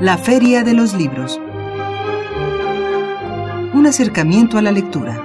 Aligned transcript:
La 0.00 0.18
Feria 0.18 0.62
de 0.62 0.74
los 0.74 0.92
Libros. 0.92 1.40
Un 3.72 3.86
acercamiento 3.86 4.58
a 4.58 4.62
la 4.62 4.70
lectura. 4.70 5.22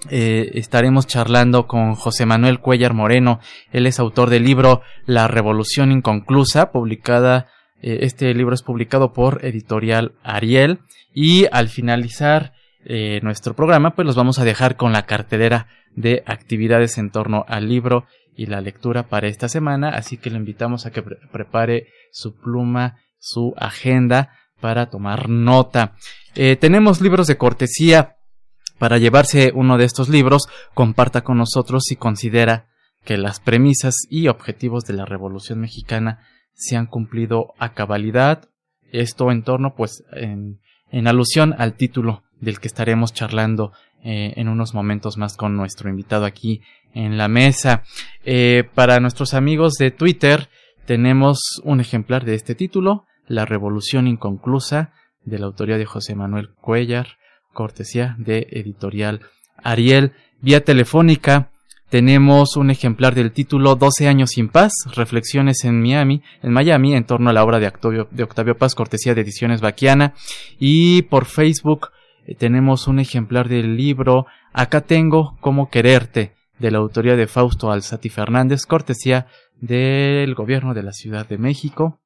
eh, 0.09 0.51
estaremos 0.55 1.05
charlando 1.07 1.67
con 1.67 1.95
José 1.95 2.25
Manuel 2.25 2.59
Cuellar 2.59 2.93
Moreno. 2.93 3.39
Él 3.71 3.85
es 3.85 3.99
autor 3.99 4.29
del 4.29 4.43
libro 4.43 4.81
La 5.05 5.27
Revolución 5.27 5.91
Inconclusa, 5.91 6.71
publicada, 6.71 7.47
eh, 7.81 7.99
este 8.01 8.33
libro 8.33 8.55
es 8.55 8.63
publicado 8.63 9.13
por 9.13 9.45
Editorial 9.45 10.13
Ariel. 10.23 10.79
Y 11.13 11.45
al 11.51 11.67
finalizar 11.67 12.53
eh, 12.83 13.19
nuestro 13.21 13.55
programa, 13.55 13.91
pues 13.91 14.05
los 14.05 14.15
vamos 14.15 14.39
a 14.39 14.43
dejar 14.43 14.75
con 14.75 14.91
la 14.91 15.05
cartelera 15.05 15.67
de 15.95 16.23
actividades 16.25 16.97
en 16.97 17.11
torno 17.11 17.45
al 17.47 17.67
libro 17.67 18.05
y 18.35 18.47
la 18.47 18.61
lectura 18.61 19.03
para 19.03 19.27
esta 19.27 19.49
semana, 19.49 19.89
así 19.89 20.17
que 20.17 20.29
le 20.29 20.37
invitamos 20.37 20.85
a 20.85 20.91
que 20.91 21.03
prepare 21.03 21.87
su 22.11 22.35
pluma, 22.35 22.97
su 23.19 23.53
agenda 23.57 24.33
para 24.59 24.89
tomar 24.89 25.29
nota. 25.29 25.95
Eh, 26.35 26.55
tenemos 26.55 27.01
libros 27.01 27.27
de 27.27 27.37
cortesía. 27.37 28.17
Para 28.79 28.97
llevarse 28.97 29.51
uno 29.53 29.77
de 29.77 29.85
estos 29.85 30.09
libros, 30.09 30.47
comparta 30.73 31.21
con 31.21 31.37
nosotros 31.37 31.83
si 31.85 31.95
considera 31.95 32.67
que 33.03 33.15
las 33.15 33.39
premisas 33.39 33.95
y 34.09 34.27
objetivos 34.27 34.85
de 34.85 34.93
la 34.93 35.05
Revolución 35.05 35.59
Mexicana 35.59 36.25
se 36.55 36.77
han 36.77 36.87
cumplido 36.87 37.53
a 37.59 37.73
cabalidad. 37.73 38.49
Esto 38.91 39.29
en 39.29 39.43
torno, 39.43 39.75
pues, 39.75 40.03
en, 40.13 40.61
en 40.89 41.07
alusión 41.07 41.53
al 41.59 41.75
título 41.75 42.23
del 42.41 42.59
que 42.59 42.67
estaremos 42.67 43.13
charlando 43.13 43.71
eh, 44.03 44.33
en 44.35 44.49
unos 44.49 44.73
momentos 44.73 45.17
más 45.17 45.37
con 45.37 45.55
nuestro 45.55 45.89
invitado 45.89 46.25
aquí 46.25 46.61
en 46.93 47.17
la 47.17 47.27
mesa. 47.27 47.83
Eh, 48.25 48.63
para 48.75 48.99
nuestros 48.99 49.33
amigos 49.33 49.73
de 49.75 49.91
Twitter 49.91 50.49
tenemos 50.85 51.61
un 51.63 51.79
ejemplar 51.79 52.25
de 52.25 52.35
este 52.35 52.55
título, 52.55 53.05
La 53.27 53.45
Revolución 53.45 54.07
Inconclusa, 54.07 54.91
de 55.23 55.39
la 55.39 55.45
autoría 55.45 55.77
de 55.77 55.85
José 55.85 56.15
Manuel 56.15 56.49
Cuellar, 56.59 57.17
cortesía 57.53 58.15
de 58.17 58.47
editorial 58.51 59.21
Ariel. 59.63 60.13
Vía 60.41 60.63
telefónica 60.63 61.51
tenemos 61.91 62.55
un 62.55 62.71
ejemplar 62.71 63.13
del 63.15 63.33
título 63.33 63.75
12 63.75 64.07
años 64.07 64.31
sin 64.31 64.47
paz, 64.47 64.71
reflexiones 64.95 65.65
en 65.65 65.81
Miami, 65.81 66.23
en 66.41 66.53
Miami, 66.53 66.95
en 66.95 67.03
torno 67.03 67.29
a 67.29 67.33
la 67.33 67.43
obra 67.43 67.59
de 67.59 67.67
Octavio, 67.67 68.07
de 68.11 68.23
Octavio 68.23 68.57
Paz, 68.57 68.75
cortesía 68.75 69.13
de 69.13 69.21
Ediciones 69.21 69.59
Baquiana. 69.59 70.13
Y 70.57 71.01
por 71.03 71.25
Facebook 71.25 71.89
tenemos 72.37 72.87
un 72.87 72.99
ejemplar 72.99 73.49
del 73.49 73.75
libro 73.77 74.25
Acá 74.53 74.81
tengo 74.81 75.37
cómo 75.39 75.69
quererte, 75.69 76.33
de 76.59 76.71
la 76.71 76.79
autoría 76.79 77.15
de 77.15 77.27
Fausto 77.27 77.71
Alzati 77.71 78.09
Fernández, 78.09 78.65
cortesía 78.65 79.27
del 79.59 80.35
gobierno 80.35 80.73
de 80.73 80.83
la 80.83 80.91
Ciudad 80.91 81.27
de 81.27 81.37
México. 81.37 81.99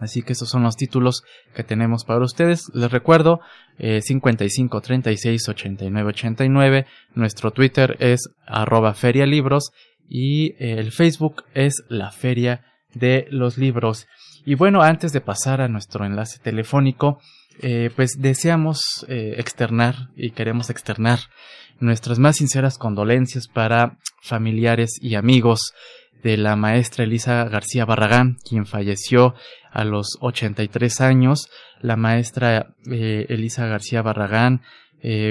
Así 0.00 0.22
que 0.22 0.32
esos 0.32 0.48
son 0.48 0.62
los 0.62 0.76
títulos 0.76 1.22
que 1.54 1.64
tenemos 1.64 2.04
para 2.04 2.24
ustedes. 2.24 2.70
Les 2.74 2.90
recuerdo, 2.90 3.40
eh, 3.78 4.00
55 4.00 4.80
36 4.80 5.48
89 5.48 6.08
89. 6.08 6.86
Nuestro 7.14 7.50
Twitter 7.50 7.96
es 8.00 8.30
arroba 8.46 8.94
ferialibros 8.94 9.70
y 10.08 10.52
eh, 10.52 10.78
el 10.78 10.92
Facebook 10.92 11.44
es 11.54 11.84
la 11.88 12.10
Feria 12.10 12.64
de 12.94 13.26
los 13.30 13.58
Libros. 13.58 14.06
Y 14.44 14.54
bueno, 14.54 14.82
antes 14.82 15.12
de 15.12 15.20
pasar 15.20 15.60
a 15.60 15.68
nuestro 15.68 16.04
enlace 16.04 16.38
telefónico, 16.38 17.20
eh, 17.60 17.90
pues 17.94 18.16
deseamos 18.18 19.04
eh, 19.08 19.34
externar 19.38 20.08
y 20.16 20.30
queremos 20.30 20.70
externar 20.70 21.18
nuestras 21.80 22.18
más 22.18 22.36
sinceras 22.36 22.78
condolencias 22.78 23.48
para 23.48 23.98
familiares 24.22 24.98
y 25.00 25.14
amigos 25.14 25.74
de 26.22 26.36
la 26.36 26.54
maestra 26.56 27.04
Elisa 27.04 27.44
García 27.44 27.84
Barragán, 27.84 28.36
quien 28.48 28.66
falleció 28.66 29.34
a 29.70 29.84
los 29.84 30.16
83 30.20 31.00
años. 31.00 31.48
La 31.80 31.96
maestra 31.96 32.74
eh, 32.90 33.26
Elisa 33.28 33.66
García 33.66 34.02
Barragán 34.02 34.62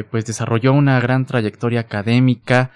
pues 0.09 0.25
desarrolló 0.25 0.73
una 0.73 0.99
gran 0.99 1.25
trayectoria 1.25 1.79
académica, 1.79 2.71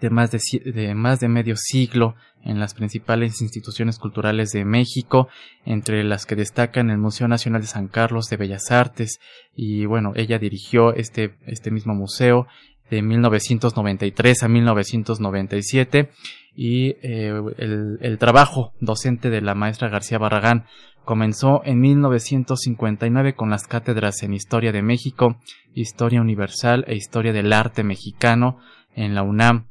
de 0.00 0.10
más 0.10 0.30
de, 0.30 0.94
más 0.94 1.20
de 1.20 1.28
medio 1.28 1.56
siglo 1.56 2.14
en 2.44 2.60
las 2.60 2.74
principales 2.74 3.40
instituciones 3.42 3.98
culturales 3.98 4.50
de 4.50 4.64
México, 4.64 5.28
entre 5.64 6.04
las 6.04 6.24
que 6.24 6.36
destacan 6.36 6.90
el 6.90 6.98
Museo 6.98 7.28
Nacional 7.28 7.60
de 7.60 7.66
San 7.66 7.88
Carlos 7.88 8.26
de 8.28 8.36
Bellas 8.36 8.70
Artes, 8.70 9.18
y 9.54 9.86
bueno, 9.86 10.12
ella 10.14 10.38
dirigió 10.38 10.94
este, 10.94 11.34
este 11.46 11.70
mismo 11.70 11.94
museo 11.94 12.46
de 12.90 13.02
1993 13.02 14.42
a 14.42 14.48
1997 14.48 16.10
y 16.54 16.96
eh, 17.02 17.32
el, 17.58 17.98
el, 18.00 18.18
trabajo 18.18 18.72
docente 18.80 19.30
de 19.30 19.42
la 19.42 19.54
maestra 19.54 19.90
García 19.90 20.18
Barragán 20.18 20.64
comenzó 21.04 21.62
en 21.64 21.80
1959 21.80 23.34
con 23.34 23.50
las 23.50 23.66
cátedras 23.66 24.22
en 24.22 24.34
Historia 24.34 24.72
de 24.72 24.82
México, 24.82 25.38
Historia 25.74 26.20
Universal 26.20 26.84
e 26.86 26.96
Historia 26.96 27.32
del 27.32 27.52
Arte 27.52 27.84
Mexicano 27.84 28.58
en 28.94 29.14
la 29.14 29.22
UNAM. 29.22 29.67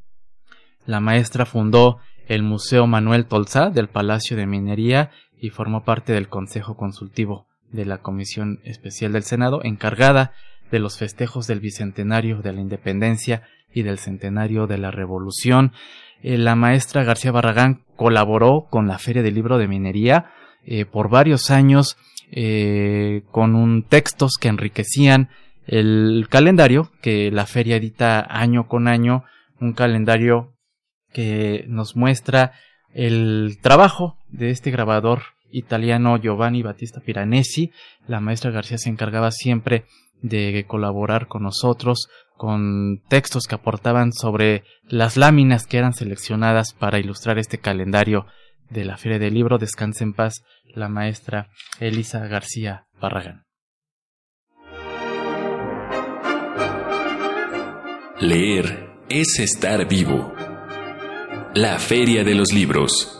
La 0.88 1.02
maestra 1.02 1.46
fundó 1.46 2.00
el 2.28 2.44
Museo 2.44 2.88
Manuel 2.88 3.26
Tolzá 3.26 3.70
del 3.70 3.90
Palacio 3.90 4.38
de 4.38 4.48
Minería 4.48 5.12
y 5.40 5.50
formó 5.50 5.84
parte 5.84 6.14
del 6.14 6.30
Consejo 6.30 6.78
Consultivo 6.78 7.46
de 7.72 7.86
la 7.86 8.00
Comisión 8.00 8.62
Especial 8.64 9.12
del 9.12 9.24
Senado 9.24 9.60
encargada 9.64 10.32
de 10.72 10.80
los 10.80 10.98
festejos 10.98 11.46
del 11.46 11.60
Bicentenario 11.60 12.42
de 12.42 12.54
la 12.54 12.62
Independencia 12.62 13.44
y 13.74 13.84
del 13.84 14.00
Centenario 14.00 14.66
de 14.66 14.78
la 14.78 14.90
Revolución. 14.90 15.74
Eh, 16.24 16.38
la 16.38 16.56
maestra 16.56 17.04
García 17.04 17.34
Barragán 17.34 17.84
colaboró 17.98 18.68
con 18.70 18.88
la 18.88 18.98
Feria 18.98 19.24
del 19.24 19.36
Libro 19.36 19.58
de 19.58 19.68
Minería 19.68 20.32
eh, 20.66 20.86
por 20.86 21.10
varios 21.10 21.52
años 21.52 21.98
eh, 22.32 23.24
con 23.32 23.56
un, 23.56 23.84
textos 23.84 24.38
que 24.40 24.48
enriquecían 24.48 25.30
el 25.66 26.28
calendario 26.30 26.92
que 27.02 27.30
la 27.30 27.46
feria 27.46 27.76
edita 27.76 28.26
año 28.30 28.70
con 28.70 28.88
año, 28.88 29.26
un 29.60 29.74
calendario 29.74 30.54
que 31.18 31.66
nos 31.68 31.96
muestra 31.96 32.52
el 32.94 33.58
trabajo 33.64 34.20
de 34.30 34.52
este 34.52 34.70
grabador 34.70 35.24
italiano 35.52 36.16
Giovanni 36.18 36.62
Battista 36.62 37.00
Piranesi. 37.00 37.72
La 38.08 38.20
maestra 38.20 38.52
García 38.52 38.78
se 38.78 38.92
encargaba 38.92 39.32
siempre 39.32 39.86
de 40.22 40.64
colaborar 40.68 41.28
con 41.28 41.42
nosotros 41.42 42.08
con 42.36 43.02
textos 43.08 43.48
que 43.48 43.56
aportaban 43.56 44.14
sobre 44.14 44.64
las 44.84 45.18
láminas 45.18 45.66
que 45.66 45.80
eran 45.80 45.96
seleccionadas 45.96 46.74
para 46.74 47.00
ilustrar 47.00 47.40
este 47.40 47.58
calendario 47.58 48.28
de 48.70 48.86
la 48.86 48.98
Feria 48.98 49.18
del 49.18 49.34
Libro. 49.34 49.58
Descanse 49.58 50.04
en 50.04 50.14
paz 50.14 50.44
la 50.76 50.88
maestra 50.88 51.50
Elisa 51.80 52.28
García 52.28 52.86
Barragán. 53.02 53.46
Leer 58.20 58.92
es 59.10 59.40
estar 59.40 59.88
vivo. 59.88 60.32
La 61.58 61.80
Feria 61.80 62.24
de 62.24 62.36
los 62.36 62.54
Libros. 62.54 63.20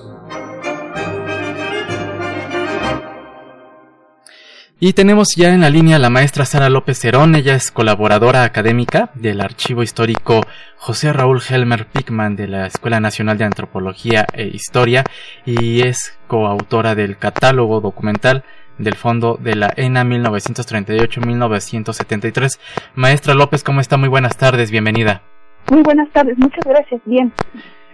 Y 4.80 4.94
tenemos 4.94 5.30
ya 5.36 5.56
en 5.56 5.62
la 5.62 5.72
línea 5.72 5.96
a 5.96 6.00
la 6.00 6.12
maestra 6.12 6.46
Sara 6.46 6.70
López 6.70 7.00
Cerón, 7.00 7.34
ella 7.34 7.56
es 7.56 7.72
colaboradora 7.72 8.44
académica 8.44 9.10
del 9.16 9.42
Archivo 9.42 9.82
Histórico 9.82 10.42
José 10.78 11.14
Raúl 11.14 11.42
Helmer 11.50 11.88
Pickman 11.88 12.36
de 12.36 12.48
la 12.48 12.68
Escuela 12.68 13.00
Nacional 13.00 13.40
de 13.40 13.46
Antropología 13.46 14.28
e 14.34 14.46
Historia 14.46 15.04
y 15.44 15.82
es 15.82 16.16
coautora 16.28 16.94
del 16.94 17.18
catálogo 17.18 17.82
documental 17.82 18.44
del 18.78 18.94
Fondo 18.94 19.40
de 19.42 19.56
la 19.56 19.74
ENA 19.76 20.04
1938-1973. 20.04 22.60
Maestra 22.94 23.34
López, 23.34 23.64
¿cómo 23.64 23.82
está? 23.82 23.98
Muy 23.98 24.10
buenas 24.10 24.38
tardes, 24.38 24.70
bienvenida. 24.70 25.24
Muy 25.72 25.82
buenas 25.82 26.12
tardes, 26.12 26.38
muchas 26.38 26.64
gracias, 26.66 27.02
bien. 27.06 27.34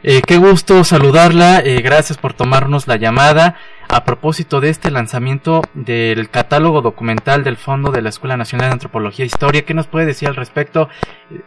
Eh, 0.05 0.21
qué 0.27 0.35
gusto 0.35 0.83
saludarla, 0.83 1.61
eh, 1.63 1.81
gracias 1.81 2.17
por 2.17 2.33
tomarnos 2.33 2.89
la 2.89 2.97
llamada 2.97 3.55
a 3.87 4.03
propósito 4.03 4.59
de 4.59 4.67
este 4.67 4.91
lanzamiento 4.91 5.61
del 5.73 6.29
catálogo 6.29 6.81
documental 6.81 7.45
del 7.45 7.55
Fondo 7.55 7.89
de 7.89 8.01
la 8.01 8.09
Escuela 8.09 8.35
Nacional 8.35 8.67
de 8.67 8.73
Antropología 8.73 9.23
e 9.23 9.27
Historia. 9.27 9.63
¿Qué 9.63 9.73
nos 9.73 9.87
puede 9.87 10.05
decir 10.05 10.27
al 10.27 10.35
respecto? 10.35 10.89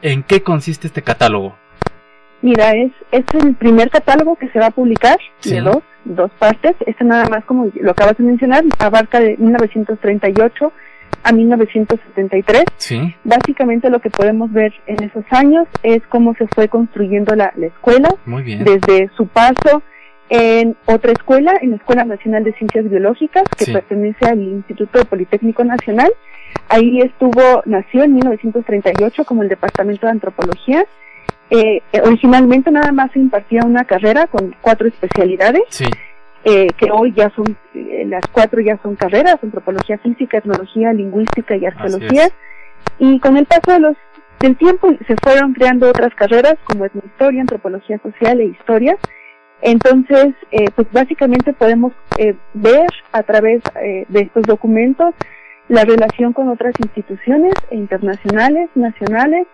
¿En 0.00 0.22
qué 0.22 0.42
consiste 0.42 0.86
este 0.86 1.02
catálogo? 1.02 1.54
Mira, 2.40 2.72
es, 2.72 2.92
es 3.12 3.24
el 3.34 3.54
primer 3.56 3.90
catálogo 3.90 4.36
que 4.36 4.48
se 4.48 4.58
va 4.58 4.66
a 4.66 4.70
publicar 4.70 5.18
de 5.44 5.60
dos, 5.60 5.82
dos 6.06 6.30
partes. 6.38 6.76
Este 6.86 7.04
nada 7.04 7.28
más, 7.28 7.44
como 7.44 7.70
lo 7.74 7.90
acabas 7.90 8.16
de 8.16 8.24
mencionar, 8.24 8.64
abarca 8.78 9.20
de 9.20 9.36
1938 9.36 10.72
a 11.22 11.32
1973. 11.32 12.64
Sí. 12.76 13.14
Básicamente 13.24 13.90
lo 13.90 14.00
que 14.00 14.10
podemos 14.10 14.52
ver 14.52 14.72
en 14.86 15.02
esos 15.02 15.24
años 15.30 15.66
es 15.82 16.02
cómo 16.08 16.34
se 16.34 16.46
fue 16.48 16.68
construyendo 16.68 17.34
la, 17.34 17.52
escuela. 17.60 18.08
Muy 18.24 18.42
bien. 18.42 18.64
Desde 18.64 19.10
su 19.16 19.26
paso 19.26 19.82
en 20.28 20.76
otra 20.86 21.12
escuela, 21.12 21.52
en 21.60 21.70
la 21.70 21.76
Escuela 21.76 22.04
Nacional 22.04 22.42
de 22.44 22.52
Ciencias 22.54 22.88
Biológicas, 22.90 23.44
que 23.56 23.72
pertenece 23.72 24.26
al 24.26 24.40
Instituto 24.40 25.04
Politécnico 25.04 25.62
Nacional. 25.64 26.12
Ahí 26.68 27.00
estuvo, 27.00 27.62
nació 27.64 28.02
en 28.02 28.14
1938 28.14 29.24
como 29.24 29.42
el 29.42 29.48
Departamento 29.48 30.06
de 30.06 30.12
Antropología. 30.12 30.84
Eh, 31.50 31.80
originalmente 32.02 32.72
nada 32.72 32.90
más 32.90 33.12
se 33.12 33.20
impartía 33.20 33.60
una 33.64 33.84
carrera 33.84 34.26
con 34.26 34.56
cuatro 34.60 34.88
especialidades. 34.88 35.62
Sí. 35.68 35.86
Eh, 36.48 36.68
que 36.78 36.92
hoy 36.92 37.12
ya 37.12 37.28
son, 37.30 37.56
eh, 37.74 38.04
las 38.06 38.24
cuatro 38.30 38.60
ya 38.60 38.78
son 38.80 38.94
carreras, 38.94 39.36
antropología 39.42 39.98
física, 39.98 40.38
etnología, 40.38 40.92
lingüística 40.92 41.56
y 41.56 41.66
arqueología. 41.66 42.28
Y 43.00 43.18
con 43.18 43.36
el 43.36 43.46
paso 43.46 43.72
de 43.72 43.80
los, 43.80 43.96
del 44.38 44.56
tiempo 44.56 44.94
se 45.08 45.16
fueron 45.24 45.54
creando 45.54 45.88
otras 45.88 46.14
carreras 46.14 46.54
como 46.62 46.84
etnohistoria, 46.84 47.40
antropología 47.40 47.98
social 47.98 48.38
e 48.38 48.44
historia. 48.44 48.96
Entonces, 49.60 50.34
eh, 50.52 50.66
pues 50.76 50.86
básicamente 50.92 51.52
podemos 51.52 51.92
ver 52.54 52.86
a 53.10 53.24
través 53.24 53.60
de 54.08 54.20
estos 54.20 54.44
documentos 54.44 55.14
la 55.68 55.84
relación 55.84 56.32
con 56.32 56.48
otras 56.48 56.74
instituciones 56.78 57.54
internacionales, 57.72 58.70
nacionales, 58.76 59.48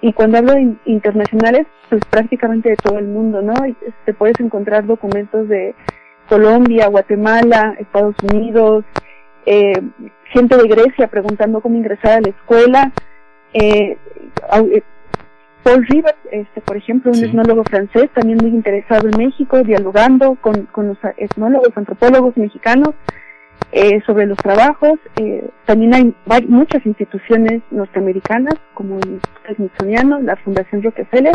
y 0.00 0.12
cuando 0.12 0.38
hablo 0.38 0.54
de 0.54 0.74
internacionales, 0.84 1.68
pues 1.88 2.04
prácticamente 2.10 2.70
de 2.70 2.76
todo 2.76 2.98
el 2.98 3.06
mundo, 3.06 3.40
¿no? 3.40 3.54
te 4.04 4.12
puedes 4.14 4.38
encontrar 4.40 4.84
documentos 4.84 5.48
de 5.48 5.76
Colombia, 6.28 6.88
Guatemala, 6.88 7.76
Estados 7.78 8.14
Unidos, 8.22 8.84
eh, 9.46 9.80
gente 10.32 10.56
de 10.56 10.68
Grecia 10.68 11.08
preguntando 11.08 11.60
cómo 11.60 11.76
ingresar 11.76 12.18
a 12.18 12.20
la 12.20 12.28
escuela. 12.30 12.92
Eh, 13.52 13.96
eh, 14.52 14.82
Paul 15.62 15.86
Rivet, 15.86 16.16
este, 16.30 16.60
por 16.60 16.76
ejemplo, 16.76 17.10
un 17.10 17.24
etnólogo 17.24 17.64
francés, 17.64 18.10
también 18.14 18.38
muy 18.42 18.50
interesado 18.50 19.08
en 19.08 19.16
México, 19.16 19.62
dialogando 19.62 20.36
con, 20.40 20.66
con 20.66 20.88
los 20.88 20.98
etnólogos, 21.16 21.70
antropólogos 21.74 22.36
mexicanos 22.36 22.94
eh, 23.72 24.00
sobre 24.06 24.26
los 24.26 24.38
trabajos. 24.38 24.98
Eh, 25.16 25.48
también 25.64 25.94
hay, 25.94 26.14
muchas 26.46 26.84
instituciones 26.86 27.62
norteamericanas, 27.70 28.54
como 28.74 28.98
el 28.98 29.20
Smithsoniano, 29.56 30.20
la 30.20 30.36
Fundación 30.36 30.82
Rockefeller, 30.82 31.34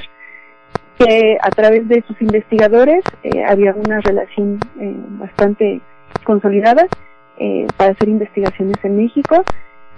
que 0.99 1.37
a 1.41 1.49
través 1.49 1.87
de 1.87 2.03
sus 2.07 2.21
investigadores 2.21 3.03
eh, 3.23 3.43
había 3.47 3.73
una 3.73 4.01
relación 4.01 4.59
eh, 4.79 4.93
bastante 5.11 5.81
consolidada 6.25 6.87
eh, 7.39 7.67
para 7.77 7.91
hacer 7.91 8.09
investigaciones 8.09 8.75
en 8.83 8.97
México 8.97 9.43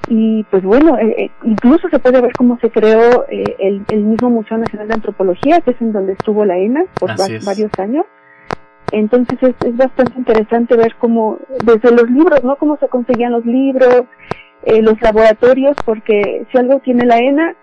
y 0.08 0.44
pues 0.46 0.64
bueno, 0.64 0.98
incluso 1.44 1.88
se 1.90 2.00
puede 2.00 2.22
ver 2.22 2.34
cómo 2.34 2.58
se 2.60 2.72
creó 2.72 3.26
el, 3.30 3.86
mismo 3.90 4.32
Museo 4.32 4.58
Nacional 4.58 4.88
de 4.88 4.96
Antropología, 4.96 5.62
que 5.62 5.72
es 5.72 5.82
en 5.82 5.94
donde 5.94 6.14
estuvo 6.14 6.44
la 6.44 6.58
ENA 6.58 6.86
por 7.00 7.12
varios 7.46 7.72
años. 7.78 8.06
Entonces 8.92 9.38
es, 9.44 9.56
es, 9.64 9.78
bastante 9.78 10.14
interesante 10.18 10.76
ver 10.76 10.96
cómo, 11.00 11.38
desde 11.64 11.92
los 11.92 12.10
libros, 12.10 12.44
¿no? 12.44 12.56
Cómo 12.56 12.78
se 12.78 12.88
conseguían 12.88 13.32
los 13.32 13.46
libros, 13.46 14.06
los 14.66 15.00
laboratorios, 15.02 15.78
porque 15.86 16.48
si 16.52 16.58
algo 16.58 16.80
tiene 16.80 17.06
la 17.06 17.20
ENA 17.20 17.56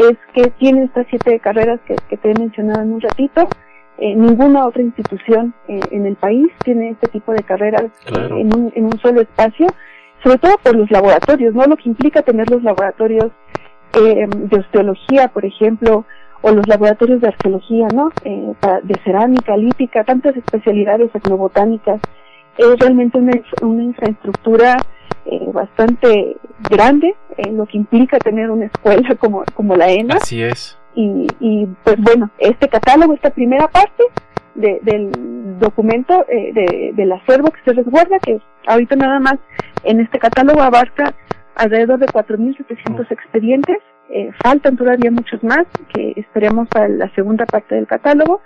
es 0.00 0.16
que 0.34 0.50
tiene 0.58 0.84
estas 0.84 1.06
siete 1.10 1.38
carreras 1.40 1.80
que, 1.86 2.16
te 2.16 2.30
he 2.30 2.34
mencionado 2.38 2.82
en 2.82 2.92
un 2.94 3.00
ratito. 3.00 3.48
Eh, 3.98 4.14
ninguna 4.14 4.66
otra 4.66 4.82
institución 4.82 5.52
eh, 5.68 5.80
en 5.90 6.06
el 6.06 6.16
país 6.16 6.46
tiene 6.64 6.90
este 6.90 7.08
tipo 7.08 7.32
de 7.32 7.42
carreras 7.42 7.84
eh, 8.06 8.28
en, 8.30 8.54
un, 8.54 8.72
en 8.74 8.84
un 8.86 8.98
solo 9.00 9.20
espacio, 9.20 9.66
sobre 10.22 10.38
todo 10.38 10.56
por 10.62 10.74
los 10.74 10.90
laboratorios, 10.90 11.54
¿no? 11.54 11.64
Lo 11.66 11.76
que 11.76 11.88
implica 11.88 12.22
tener 12.22 12.50
los 12.50 12.62
laboratorios 12.62 13.30
de 13.92 14.56
osteología, 14.56 15.26
por 15.28 15.44
ejemplo, 15.44 16.04
o 16.42 16.52
los 16.52 16.66
laboratorios 16.68 17.20
de 17.20 17.26
arqueología, 17.26 17.88
¿no? 17.92 18.12
de 18.22 18.94
cerámica, 19.02 19.56
lítica, 19.56 20.04
tantas 20.04 20.36
especialidades 20.36 21.12
etnobotánicas. 21.12 22.00
Es 22.56 22.78
realmente 22.78 23.18
una, 23.18 23.32
una 23.62 23.82
infraestructura 23.82 24.76
eh, 25.26 25.50
bastante 25.52 26.36
grande, 26.68 27.14
en 27.36 27.56
lo 27.56 27.66
que 27.66 27.76
implica 27.76 28.18
tener 28.18 28.50
una 28.50 28.66
escuela 28.66 29.14
como, 29.16 29.44
como 29.54 29.76
la 29.76 29.90
ENA. 29.90 30.16
Así 30.16 30.42
es. 30.42 30.78
Y, 30.94 31.26
y 31.38 31.66
pues 31.84 31.96
bueno, 31.98 32.30
este 32.38 32.68
catálogo, 32.68 33.14
esta 33.14 33.30
primera 33.30 33.68
parte 33.68 34.04
de, 34.54 34.80
del 34.82 35.10
documento 35.58 36.26
eh, 36.28 36.52
de, 36.52 36.92
del 36.94 37.12
acervo 37.12 37.50
que 37.50 37.60
se 37.64 37.72
resguarda, 37.72 38.18
que 38.18 38.40
ahorita 38.66 38.96
nada 38.96 39.20
más 39.20 39.36
en 39.84 40.00
este 40.00 40.18
catálogo 40.18 40.60
abarca 40.60 41.14
alrededor 41.54 41.98
de 41.98 42.06
4.700 42.06 43.10
expedientes 43.10 43.78
Eh, 44.12 44.32
faltan 44.42 44.76
todavía 44.76 45.08
muchos 45.12 45.40
más 45.44 45.66
que 45.94 46.14
esperemos 46.16 46.66
para 46.68 46.88
la 46.88 47.08
segunda 47.14 47.46
parte 47.46 47.76
del 47.76 47.86
catálogo. 47.86 48.40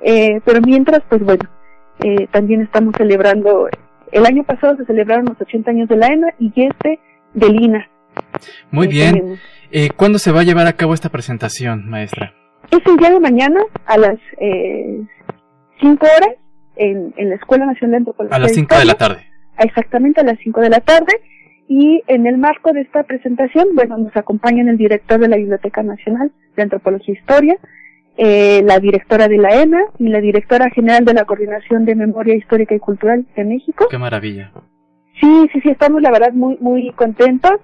Eh, 0.00 0.40
pero 0.44 0.60
mientras, 0.60 1.02
pues 1.08 1.20
bueno, 1.24 1.50
eh, 1.98 2.28
también 2.30 2.60
estamos 2.60 2.94
celebrando, 2.96 3.68
el 4.12 4.26
año 4.26 4.44
pasado 4.44 4.76
se 4.76 4.84
celebraron 4.84 5.26
los 5.26 5.40
80 5.40 5.70
años 5.70 5.88
de 5.88 5.96
la 5.96 6.06
ENA 6.08 6.28
y 6.38 6.52
este 6.56 6.98
de 7.34 7.48
Lina. 7.48 7.88
Muy 8.70 8.86
bien. 8.86 9.38
Eh, 9.70 9.90
¿Cuándo 9.96 10.18
se 10.18 10.32
va 10.32 10.40
a 10.40 10.44
llevar 10.44 10.66
a 10.66 10.74
cabo 10.74 10.94
esta 10.94 11.08
presentación, 11.08 11.88
maestra? 11.88 12.32
Es 12.70 12.80
el 12.86 12.96
día 12.96 13.10
de 13.10 13.20
mañana 13.20 13.60
a 13.86 13.98
las 13.98 14.18
eh, 14.38 15.02
5 15.80 16.06
horas 16.06 16.36
en, 16.76 17.12
en 17.16 17.30
la 17.30 17.36
Escuela 17.36 17.66
Nacional 17.66 17.90
de 17.90 17.96
Antropología. 17.98 18.36
A 18.36 18.40
las 18.40 18.54
5 18.54 18.78
de 18.78 18.84
la 18.84 18.94
tarde. 18.94 19.26
Exactamente, 19.58 20.20
a 20.20 20.24
las 20.24 20.38
5 20.42 20.60
de 20.60 20.70
la 20.70 20.80
tarde. 20.80 21.12
Y 21.68 22.02
en 22.08 22.26
el 22.26 22.38
marco 22.38 22.72
de 22.72 22.82
esta 22.82 23.04
presentación, 23.04 23.68
bueno, 23.74 23.96
nos 23.96 24.16
acompañan 24.16 24.68
el 24.68 24.76
director 24.76 25.18
de 25.18 25.28
la 25.28 25.36
Biblioteca 25.36 25.82
Nacional 25.82 26.30
de 26.56 26.62
Antropología 26.62 27.14
e 27.14 27.18
Historia, 27.18 27.56
eh, 28.16 28.62
la 28.64 28.78
directora 28.78 29.28
de 29.28 29.38
la 29.38 29.62
ENA 29.62 29.82
y 29.98 30.08
la 30.08 30.20
directora 30.20 30.70
general 30.70 31.04
de 31.04 31.14
la 31.14 31.24
Coordinación 31.24 31.84
de 31.84 31.94
Memoria 31.94 32.34
Histórica 32.34 32.74
y 32.74 32.78
Cultural 32.78 33.26
de 33.36 33.44
México. 33.44 33.86
Qué 33.90 33.98
maravilla. 33.98 34.52
Sí, 35.20 35.48
sí, 35.52 35.60
sí, 35.60 35.70
estamos 35.70 36.02
la 36.02 36.10
verdad 36.10 36.32
muy, 36.32 36.56
muy 36.60 36.90
contentos 36.92 37.60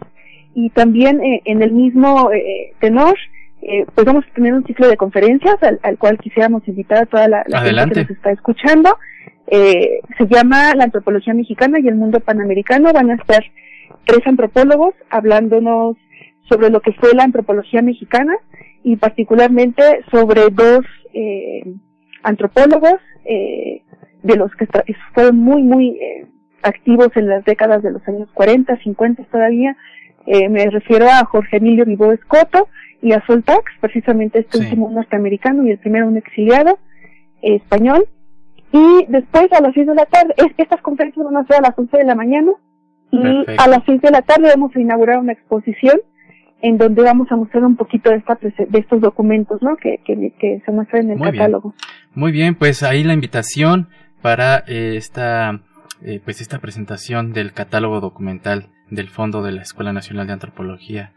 y 0.55 0.71
también 0.71 1.21
eh, 1.21 1.43
en 1.45 1.63
el 1.63 1.73
mismo 1.73 2.31
eh, 2.33 2.73
tenor, 2.81 3.17
eh, 3.63 3.87
pues 3.95 4.05
vamos 4.05 4.25
a 4.29 4.35
tener 4.35 4.55
un 4.55 4.65
ciclo 4.65 4.89
de 4.89 4.97
conferencias 4.97 5.63
al, 5.63 5.79
al 5.83 5.99
cual 5.99 6.19
quisiéramos 6.19 6.67
invitar 6.67 7.03
a 7.03 7.07
toda 7.07 7.29
la, 7.29 7.45
la 7.47 7.61
gente 7.61 7.95
que 7.95 8.01
nos 8.01 8.11
está 8.11 8.31
escuchando. 8.33 8.97
Eh, 9.47 10.01
se 10.17 10.27
llama 10.27 10.75
La 10.77 10.85
Antropología 10.85 11.35
Mexicana 11.35 11.79
y 11.81 11.89
el 11.89 11.97
Mundo 11.97 12.21
Panamericano. 12.21 12.93
Van 12.93 13.11
a 13.11 13.15
estar 13.15 13.43
tres 14.07 14.25
antropólogos 14.27 14.95
hablándonos 15.11 15.97
sobre 16.49 16.71
lo 16.71 16.81
que 16.81 16.93
fue 16.93 17.15
la 17.15 17.25
antropología 17.25 17.83
mexicana 17.83 18.37
y 18.83 18.97
particularmente 18.97 19.83
sobre 20.11 20.49
dos 20.51 20.85
eh, 21.13 21.75
antropólogos 22.23 22.97
eh, 23.25 23.83
de 24.23 24.37
los 24.37 24.55
que 24.57 24.67
fueron 25.15 25.39
muy, 25.39 25.63
muy 25.63 25.99
eh, 25.99 26.27
activos 26.63 27.09
en 27.17 27.29
las 27.29 27.45
décadas 27.45 27.83
de 27.83 27.93
los 27.93 28.07
años 28.07 28.29
40, 28.35 28.77
50 28.83 29.25
todavía. 29.25 29.77
Eh, 30.27 30.49
me 30.49 30.69
refiero 30.69 31.07
a 31.07 31.25
Jorge 31.25 31.57
Emilio 31.57 31.85
Vivo 31.85 32.13
Escoto 32.13 32.69
y 33.03 33.13
a 33.13 33.25
Soltax, 33.27 33.65
precisamente 33.81 34.41
este 34.41 34.59
sí. 34.59 34.65
último 34.65 34.91
norteamericano 34.91 35.67
y 35.67 35.71
el 35.71 35.79
primero 35.79 36.07
un 36.07 36.19
exiliado 36.19 36.79
eh, 37.43 37.57
español. 37.57 38.07
Y 38.73 39.07
después 39.09 39.53
a 39.53 39.61
las 39.61 39.75
6 39.75 39.87
de 39.87 39.95
la 39.95 40.07
tarde, 40.07 40.35
es 40.37 40.47
estas 40.59 40.81
conferencias 40.83 41.25
van 41.25 41.37
a 41.37 41.47
ser 41.47 41.57
a 41.57 41.69
las 41.69 41.79
11 41.79 41.97
de 41.97 42.05
la 42.05 42.15
mañana 42.15 42.53
y 43.11 43.21
Perfecto. 43.21 43.63
a 43.63 43.69
las 43.69 43.81
6 43.87 44.01
de 44.03 44.11
la 44.11 44.23
tarde 44.23 44.49
vamos 44.55 44.77
a 44.77 44.81
inaugurar 44.81 45.19
una 45.19 45.33
exposición 45.33 45.99
en 46.63 46.79
donde 46.79 47.03
vamos 47.03 47.31
a 47.31 47.37
mostrar 47.37 47.65
un 47.65 47.77
poquito 47.77 48.11
de, 48.11 48.17
esta, 48.17 48.39
de 48.41 48.79
estos 48.79 49.01
documentos 49.01 49.63
¿no? 49.63 49.77
que, 49.77 50.01
que, 50.05 50.33
que 50.39 50.63
se 50.65 50.73
muestran 50.73 51.05
en 51.05 51.11
el 51.13 51.19
Muy 51.19 51.33
catálogo. 51.33 51.71
Bien. 51.71 52.11
Muy 52.15 52.33
bien, 52.33 52.55
pues 52.55 52.83
ahí 52.83 53.05
la 53.05 53.15
invitación 53.15 53.89
para 54.23 54.65
eh, 54.67 54.97
esta, 54.97 55.61
eh, 56.03 56.21
pues 56.25 56.41
esta 56.41 56.59
presentación 56.59 57.33
del 57.33 57.53
catálogo 57.53 58.01
documental 58.01 58.69
del 58.91 59.09
Fondo 59.09 59.43
de 59.43 59.53
la 59.53 59.63
Escuela 59.63 59.93
Nacional 59.93 60.27
de 60.27 60.33
Antropología. 60.33 61.13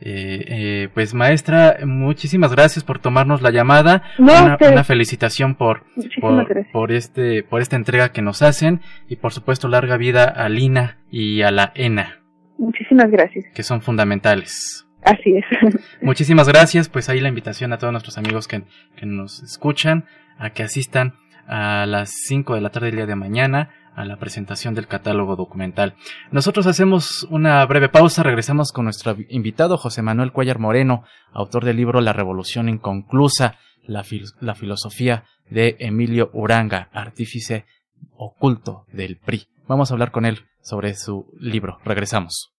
Eh, 0.00 0.44
eh, 0.46 0.88
pues 0.94 1.12
maestra, 1.12 1.78
muchísimas 1.84 2.52
gracias 2.52 2.84
por 2.84 3.00
tomarnos 3.00 3.42
la 3.42 3.50
llamada. 3.50 4.04
No, 4.18 4.32
una, 4.32 4.56
una, 4.60 4.84
felicitación 4.84 5.56
por, 5.56 5.82
por, 6.20 6.46
por, 6.70 6.92
este, 6.92 7.42
por 7.42 7.60
esta 7.60 7.74
entrega 7.74 8.10
que 8.10 8.22
nos 8.22 8.42
hacen 8.42 8.80
y 9.08 9.16
por 9.16 9.32
supuesto 9.32 9.66
larga 9.66 9.96
vida 9.96 10.24
a 10.24 10.48
Lina 10.48 10.98
y 11.10 11.42
a 11.42 11.50
la 11.50 11.72
ENA. 11.74 12.20
Muchísimas 12.58 13.10
gracias. 13.10 13.46
Que 13.54 13.64
son 13.64 13.80
fundamentales. 13.80 14.87
Así 15.08 15.36
es. 15.36 15.44
Muchísimas 16.02 16.48
gracias. 16.48 16.88
Pues 16.88 17.08
ahí 17.08 17.20
la 17.20 17.28
invitación 17.28 17.72
a 17.72 17.78
todos 17.78 17.92
nuestros 17.92 18.18
amigos 18.18 18.46
que, 18.46 18.62
que 18.96 19.06
nos 19.06 19.42
escuchan 19.42 20.04
a 20.38 20.50
que 20.50 20.62
asistan 20.62 21.14
a 21.46 21.86
las 21.86 22.10
5 22.26 22.54
de 22.54 22.60
la 22.60 22.70
tarde 22.70 22.88
del 22.88 22.96
día 22.96 23.06
de 23.06 23.16
mañana 23.16 23.70
a 23.96 24.04
la 24.04 24.16
presentación 24.16 24.74
del 24.74 24.86
catálogo 24.86 25.34
documental. 25.34 25.94
Nosotros 26.30 26.66
hacemos 26.66 27.26
una 27.30 27.64
breve 27.66 27.88
pausa, 27.88 28.22
regresamos 28.22 28.70
con 28.70 28.84
nuestro 28.84 29.16
invitado 29.28 29.76
José 29.76 30.02
Manuel 30.02 30.30
Cuellar 30.30 30.58
Moreno, 30.58 31.02
autor 31.32 31.64
del 31.64 31.78
libro 31.78 32.00
La 32.00 32.12
Revolución 32.12 32.68
Inconclusa, 32.68 33.56
la, 33.82 34.04
fil 34.04 34.26
la 34.40 34.54
filosofía 34.54 35.24
de 35.50 35.76
Emilio 35.80 36.30
Uranga, 36.32 36.90
artífice 36.92 37.64
oculto 38.12 38.84
del 38.92 39.16
PRI. 39.16 39.48
Vamos 39.66 39.90
a 39.90 39.94
hablar 39.94 40.12
con 40.12 40.26
él 40.26 40.44
sobre 40.60 40.94
su 40.94 41.26
libro. 41.40 41.78
Regresamos. 41.84 42.57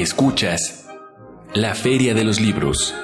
Escuchas 0.00 0.86
La 1.54 1.74
Feria 1.74 2.12
de 2.12 2.22
los 2.22 2.38
Libros. 2.38 2.94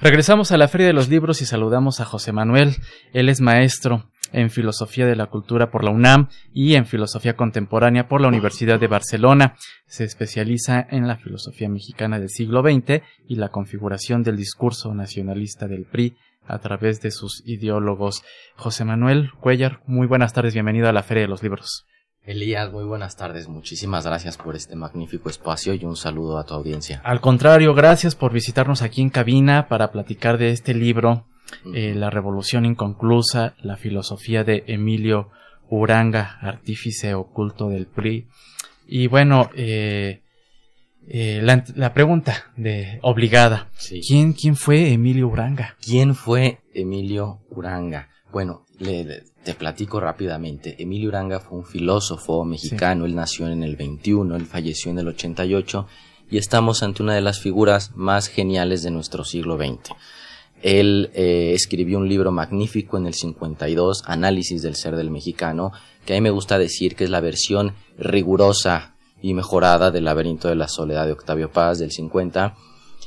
Regresamos 0.00 0.50
a 0.50 0.56
la 0.56 0.66
Feria 0.66 0.88
de 0.88 0.92
los 0.92 1.08
Libros 1.08 1.40
y 1.40 1.46
saludamos 1.46 2.00
a 2.00 2.04
José 2.04 2.32
Manuel. 2.32 2.74
Él 3.12 3.28
es 3.28 3.40
maestro 3.40 4.10
en 4.32 4.50
Filosofía 4.50 5.06
de 5.06 5.14
la 5.14 5.26
Cultura 5.26 5.70
por 5.70 5.84
la 5.84 5.92
UNAM 5.92 6.28
y 6.52 6.74
en 6.74 6.84
Filosofía 6.84 7.36
Contemporánea 7.36 8.08
por 8.08 8.20
la 8.20 8.26
Universidad 8.26 8.80
de 8.80 8.88
Barcelona. 8.88 9.54
Se 9.86 10.02
especializa 10.02 10.84
en 10.90 11.06
la 11.06 11.16
filosofía 11.16 11.68
mexicana 11.68 12.18
del 12.18 12.28
siglo 12.28 12.60
XX 12.60 13.02
y 13.28 13.36
la 13.36 13.50
configuración 13.50 14.24
del 14.24 14.36
discurso 14.36 14.92
nacionalista 14.92 15.68
del 15.68 15.84
PRI 15.84 16.16
a 16.46 16.58
través 16.58 17.00
de 17.00 17.10
sus 17.10 17.42
ideólogos. 17.46 18.22
José 18.56 18.84
Manuel 18.84 19.30
Cuellar, 19.40 19.80
muy 19.86 20.06
buenas 20.06 20.32
tardes, 20.32 20.54
bienvenido 20.54 20.88
a 20.88 20.92
la 20.92 21.02
Feria 21.02 21.22
de 21.22 21.28
los 21.28 21.42
Libros. 21.42 21.86
Elías, 22.24 22.70
muy 22.70 22.84
buenas 22.84 23.16
tardes. 23.16 23.48
Muchísimas 23.48 24.06
gracias 24.06 24.36
por 24.36 24.54
este 24.54 24.76
magnífico 24.76 25.28
espacio 25.28 25.74
y 25.74 25.84
un 25.84 25.96
saludo 25.96 26.38
a 26.38 26.44
tu 26.44 26.54
audiencia. 26.54 27.00
Al 27.04 27.20
contrario, 27.20 27.74
gracias 27.74 28.14
por 28.14 28.32
visitarnos 28.32 28.82
aquí 28.82 29.02
en 29.02 29.10
cabina 29.10 29.66
para 29.66 29.90
platicar 29.90 30.38
de 30.38 30.50
este 30.50 30.72
libro, 30.72 31.26
eh, 31.74 31.94
La 31.96 32.10
Revolución 32.10 32.64
Inconclusa, 32.64 33.54
la 33.60 33.76
filosofía 33.76 34.44
de 34.44 34.62
Emilio 34.68 35.30
Uranga, 35.68 36.38
artífice 36.40 37.14
oculto 37.14 37.68
del 37.68 37.86
PRI. 37.86 38.28
Y 38.86 39.08
bueno, 39.08 39.50
eh, 39.56 40.21
eh, 41.08 41.40
la, 41.42 41.64
la, 41.74 41.92
pregunta 41.92 42.52
de 42.56 42.98
obligada. 43.02 43.68
Sí. 43.76 44.00
¿Quién, 44.06 44.32
¿Quién 44.32 44.56
fue 44.56 44.92
Emilio 44.92 45.28
Uranga? 45.28 45.76
¿Quién 45.80 46.14
fue 46.14 46.60
Emilio 46.74 47.40
Uranga? 47.50 48.08
Bueno, 48.30 48.66
le, 48.78 49.04
le, 49.04 49.24
te 49.42 49.54
platico 49.54 50.00
rápidamente. 50.00 50.76
Emilio 50.80 51.08
Uranga 51.08 51.40
fue 51.40 51.58
un 51.58 51.66
filósofo 51.66 52.44
mexicano, 52.44 53.04
sí. 53.04 53.10
él 53.10 53.16
nació 53.16 53.48
en 53.48 53.62
el 53.62 53.76
21, 53.76 54.36
él 54.36 54.46
falleció 54.46 54.90
en 54.90 55.00
el 55.00 55.08
88 55.08 55.86
y 56.30 56.38
estamos 56.38 56.82
ante 56.82 57.02
una 57.02 57.14
de 57.14 57.20
las 57.20 57.40
figuras 57.40 57.92
más 57.94 58.28
geniales 58.28 58.82
de 58.82 58.90
nuestro 58.90 59.24
siglo 59.24 59.56
XX. 59.56 59.94
Él 60.62 61.10
eh, 61.14 61.52
escribió 61.54 61.98
un 61.98 62.08
libro 62.08 62.30
magnífico 62.30 62.96
en 62.96 63.06
el 63.06 63.14
52, 63.14 64.04
Análisis 64.06 64.62
del 64.62 64.76
Ser 64.76 64.96
del 64.96 65.10
Mexicano, 65.10 65.72
que 66.06 66.14
a 66.14 66.16
mí 66.16 66.20
me 66.20 66.30
gusta 66.30 66.56
decir 66.56 66.94
que 66.94 67.04
es 67.04 67.10
la 67.10 67.20
versión 67.20 67.74
rigurosa 67.98 68.91
y 69.22 69.34
mejorada 69.34 69.90
del 69.90 70.04
Laberinto 70.04 70.48
de 70.48 70.56
la 70.56 70.68
Soledad 70.68 71.06
de 71.06 71.12
Octavio 71.12 71.50
Paz 71.50 71.78
del 71.78 71.92
50 71.92 72.54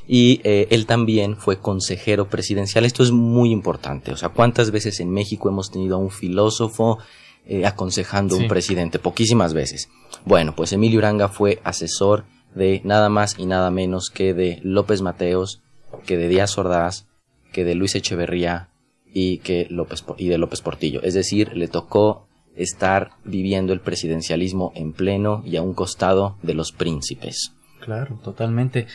y 0.08 0.42
eh, 0.44 0.68
él 0.70 0.86
también 0.86 1.36
fue 1.36 1.58
consejero 1.58 2.30
presidencial. 2.30 2.86
Esto 2.86 3.04
es 3.04 3.12
muy 3.12 3.52
importante. 3.52 4.12
O 4.12 4.18
sea, 4.18 4.30
¿cuántas 4.30 4.72
veces 4.72 5.00
en 5.00 5.12
México 5.12 5.50
hemos 5.50 5.72
tenido 5.72 5.96
a 5.96 6.00
un 6.00 6.12
filósofo 6.12 7.00
eh, 7.48 7.66
aconsejando 7.66 8.36
a 8.36 8.38
sí. 8.38 8.44
un 8.44 8.50
presidente? 8.50 9.00
Poquísimas 9.00 9.54
veces. 9.54 9.90
Bueno, 10.26 10.56
pues 10.56 10.74
Emilio 10.74 11.00
Uranga 11.00 11.28
fue 11.28 11.60
asesor 11.64 12.26
de 12.54 12.82
nada 12.84 13.10
más 13.10 13.36
y 13.38 13.46
nada 13.46 13.72
menos 13.72 14.10
que 14.10 14.34
de 14.34 14.60
López 14.64 15.02
Mateos, 15.02 15.62
que 16.06 16.18
de 16.18 16.28
Díaz 16.28 16.58
Ordaz, 16.58 17.08
que 17.52 17.64
de 17.64 17.76
Luis 17.76 17.96
Echeverría 17.96 18.70
y, 19.12 19.40
que 19.40 19.68
López, 19.70 20.04
y 20.18 20.28
de 20.28 20.38
López 20.38 20.62
Portillo. 20.62 21.02
Es 21.04 21.16
decir, 21.16 21.56
le 21.58 21.68
tocó 21.68 22.28
estar 22.56 23.12
viviendo 23.24 23.74
el 23.74 23.82
presidencialismo 23.82 24.72
en 24.76 24.94
pleno 24.94 25.44
y 25.46 25.58
a 25.58 25.62
un 25.62 25.74
costado 25.74 26.38
de 26.42 26.54
los 26.54 26.72
príncipes. 26.72 27.54
Claro, 27.82 28.20
totalmente. 28.24 28.88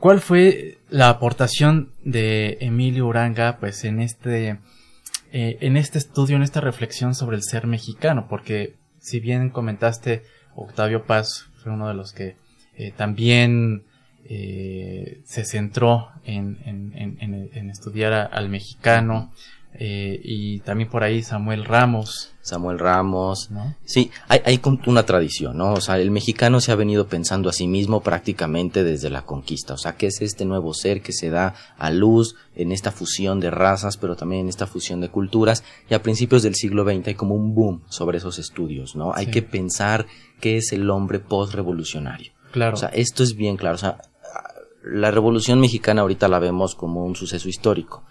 ¿Cuál 0.00 0.20
fue 0.20 0.78
la 0.90 1.08
aportación 1.08 1.92
de 2.04 2.58
Emilio 2.60 3.06
Uranga 3.06 3.58
pues 3.58 3.84
en 3.84 4.00
este 4.00 4.58
eh, 5.32 5.58
en 5.60 5.76
este 5.76 5.98
estudio, 5.98 6.36
en 6.36 6.42
esta 6.42 6.60
reflexión 6.60 7.14
sobre 7.14 7.36
el 7.36 7.42
ser 7.42 7.66
mexicano? 7.66 8.26
Porque 8.28 8.74
si 8.98 9.20
bien 9.20 9.50
comentaste 9.50 10.22
Octavio 10.54 11.04
Paz 11.04 11.46
fue 11.56 11.72
uno 11.72 11.88
de 11.88 11.94
los 11.94 12.12
que 12.12 12.36
eh, 12.76 12.92
también 12.96 13.84
eh, 14.24 15.20
se 15.24 15.44
centró 15.44 16.08
en, 16.24 16.58
estudiar 17.70 18.30
al 18.32 18.48
mexicano, 18.48 19.32
eh, 19.74 20.20
y 20.22 20.60
también 20.60 20.90
por 20.90 21.02
ahí 21.02 21.22
Samuel 21.22 21.64
Ramos. 21.64 22.30
Samuel 22.42 22.78
Ramos. 22.78 23.48
Sí, 23.84 24.10
hay, 24.28 24.40
hay 24.44 24.60
una 24.86 25.04
tradición, 25.04 25.56
¿no? 25.56 25.72
O 25.72 25.80
sea, 25.80 25.98
el 25.98 26.10
mexicano 26.10 26.60
se 26.60 26.72
ha 26.72 26.76
venido 26.76 27.06
pensando 27.06 27.48
a 27.48 27.52
sí 27.52 27.66
mismo 27.68 28.00
prácticamente 28.00 28.84
desde 28.84 29.10
la 29.10 29.22
conquista. 29.22 29.74
O 29.74 29.78
sea, 29.78 29.96
¿qué 29.96 30.08
es 30.08 30.20
este 30.20 30.44
nuevo 30.44 30.74
ser 30.74 31.02
que 31.02 31.12
se 31.12 31.30
da 31.30 31.54
a 31.78 31.90
luz 31.90 32.36
en 32.54 32.72
esta 32.72 32.90
fusión 32.90 33.40
de 33.40 33.50
razas, 33.50 33.96
pero 33.96 34.16
también 34.16 34.42
en 34.42 34.48
esta 34.48 34.66
fusión 34.66 35.00
de 35.00 35.08
culturas? 35.08 35.64
Y 35.88 35.94
a 35.94 36.02
principios 36.02 36.42
del 36.42 36.56
siglo 36.56 36.84
XX 36.84 37.08
hay 37.08 37.14
como 37.14 37.34
un 37.34 37.54
boom 37.54 37.82
sobre 37.88 38.18
esos 38.18 38.38
estudios, 38.38 38.96
¿no? 38.96 39.12
Hay 39.14 39.26
que 39.26 39.42
pensar 39.42 40.06
qué 40.40 40.58
es 40.58 40.72
el 40.72 40.90
hombre 40.90 41.20
post-revolucionario. 41.20 42.32
Claro. 42.50 42.74
O 42.74 42.78
sea, 42.78 42.88
esto 42.90 43.22
es 43.22 43.36
bien 43.36 43.56
claro. 43.56 43.76
O 43.76 43.78
sea, 43.78 43.98
la 44.84 45.12
revolución 45.12 45.60
mexicana 45.60 46.02
ahorita 46.02 46.28
la 46.28 46.40
vemos 46.40 46.74
como 46.74 47.04
un 47.04 47.14
suceso 47.14 47.48
histórico 47.48 48.04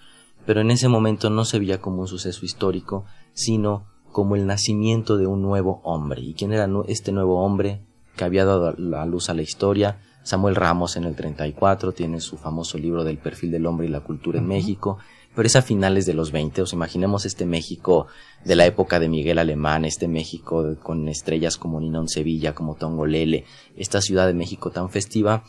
pero 0.45 0.61
en 0.61 0.71
ese 0.71 0.87
momento 0.87 1.29
no 1.29 1.45
se 1.45 1.59
veía 1.59 1.81
como 1.81 2.01
un 2.01 2.07
suceso 2.07 2.45
histórico, 2.45 3.05
sino 3.33 3.85
como 4.11 4.35
el 4.35 4.45
nacimiento 4.45 5.17
de 5.17 5.27
un 5.27 5.41
nuevo 5.41 5.81
hombre. 5.83 6.21
¿Y 6.21 6.33
quién 6.33 6.53
era 6.53 6.67
este 6.87 7.11
nuevo 7.11 7.43
hombre 7.43 7.81
que 8.15 8.23
había 8.23 8.45
dado 8.45 8.73
la 8.77 9.05
luz 9.05 9.29
a 9.29 9.33
la 9.33 9.41
historia? 9.41 9.99
Samuel 10.23 10.55
Ramos 10.55 10.97
en 10.97 11.05
el 11.05 11.15
34 11.15 11.93
tiene 11.93 12.19
su 12.21 12.37
famoso 12.37 12.77
libro 12.77 13.03
del 13.03 13.17
perfil 13.17 13.51
del 13.51 13.65
hombre 13.65 13.87
y 13.87 13.89
la 13.89 14.01
cultura 14.01 14.37
en 14.37 14.47
México, 14.47 14.99
pero 15.33 15.47
es 15.47 15.55
a 15.55 15.61
finales 15.61 16.05
de 16.05 16.13
los 16.13 16.31
20, 16.31 16.61
o 16.61 16.65
sea, 16.65 16.77
imaginemos 16.77 17.25
este 17.25 17.45
México 17.45 18.07
de 18.45 18.55
la 18.55 18.65
época 18.65 18.99
de 18.99 19.09
Miguel 19.09 19.39
Alemán, 19.39 19.85
este 19.85 20.07
México 20.07 20.75
con 20.83 21.07
estrellas 21.07 21.57
como 21.57 21.79
Ninón 21.79 22.07
Sevilla, 22.07 22.53
como 22.53 22.75
Tongolele, 22.75 23.45
esta 23.75 24.01
ciudad 24.01 24.27
de 24.27 24.33
México 24.33 24.69
tan 24.69 24.89
festiva, 24.89 25.43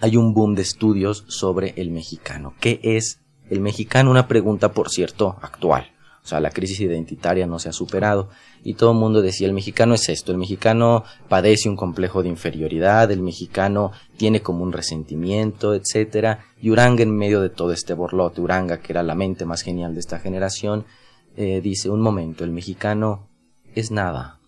hay 0.00 0.16
un 0.16 0.34
boom 0.34 0.54
de 0.54 0.62
estudios 0.62 1.24
sobre 1.28 1.74
el 1.76 1.90
mexicano. 1.90 2.54
¿Qué 2.60 2.80
es 2.82 3.21
el 3.52 3.60
mexicano, 3.60 4.10
una 4.10 4.28
pregunta, 4.28 4.72
por 4.72 4.88
cierto, 4.88 5.36
actual. 5.42 5.92
O 6.24 6.26
sea, 6.26 6.40
la 6.40 6.50
crisis 6.50 6.80
identitaria 6.80 7.46
no 7.46 7.58
se 7.58 7.68
ha 7.68 7.72
superado. 7.72 8.30
Y 8.64 8.74
todo 8.74 8.92
el 8.92 8.96
mundo 8.96 9.20
decía, 9.20 9.46
el 9.46 9.52
mexicano 9.52 9.92
es 9.92 10.08
esto, 10.08 10.32
el 10.32 10.38
mexicano 10.38 11.04
padece 11.28 11.68
un 11.68 11.76
complejo 11.76 12.22
de 12.22 12.30
inferioridad, 12.30 13.10
el 13.10 13.20
mexicano 13.20 13.92
tiene 14.16 14.40
como 14.40 14.62
un 14.62 14.72
resentimiento, 14.72 15.74
etcétera. 15.74 16.46
Y 16.62 16.70
Uranga, 16.70 17.02
en 17.02 17.14
medio 17.14 17.42
de 17.42 17.50
todo 17.50 17.72
este 17.72 17.92
borlote, 17.92 18.40
Uranga, 18.40 18.80
que 18.80 18.94
era 18.94 19.02
la 19.02 19.14
mente 19.14 19.44
más 19.44 19.60
genial 19.60 19.92
de 19.92 20.00
esta 20.00 20.18
generación, 20.18 20.86
eh, 21.36 21.60
dice, 21.60 21.90
un 21.90 22.00
momento, 22.00 22.44
el 22.44 22.52
mexicano 22.52 23.28
es 23.74 23.90
nada. 23.90 24.40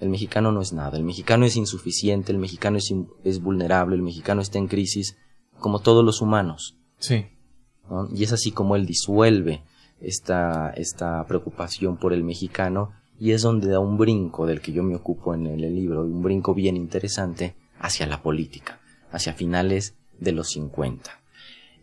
El 0.00 0.08
mexicano 0.08 0.50
no 0.50 0.62
es 0.62 0.72
nada. 0.72 0.98
El 0.98 1.04
mexicano 1.04 1.46
es 1.46 1.54
insuficiente, 1.54 2.32
el 2.32 2.38
mexicano 2.38 2.78
es, 2.78 2.92
es 3.22 3.40
vulnerable, 3.40 3.94
el 3.94 4.02
mexicano 4.02 4.40
está 4.40 4.58
en 4.58 4.66
crisis, 4.66 5.16
como 5.60 5.78
todos 5.78 6.04
los 6.04 6.20
humanos. 6.20 6.76
Sí. 6.98 7.26
Y 8.14 8.24
es 8.24 8.32
así 8.32 8.50
como 8.52 8.76
él 8.76 8.86
disuelve 8.86 9.62
esta, 10.00 10.70
esta 10.70 11.24
preocupación 11.26 11.96
por 11.96 12.12
el 12.12 12.24
mexicano 12.24 12.92
y 13.20 13.32
es 13.32 13.42
donde 13.42 13.68
da 13.68 13.80
un 13.80 13.98
brinco 13.98 14.46
del 14.46 14.60
que 14.60 14.72
yo 14.72 14.82
me 14.82 14.94
ocupo 14.94 15.34
en 15.34 15.46
el 15.46 15.60
libro, 15.74 16.02
un 16.02 16.22
brinco 16.22 16.54
bien 16.54 16.76
interesante 16.76 17.54
hacia 17.80 18.06
la 18.06 18.22
política, 18.22 18.78
hacia 19.10 19.32
finales 19.32 19.94
de 20.18 20.32
los 20.32 20.50
50. 20.50 21.10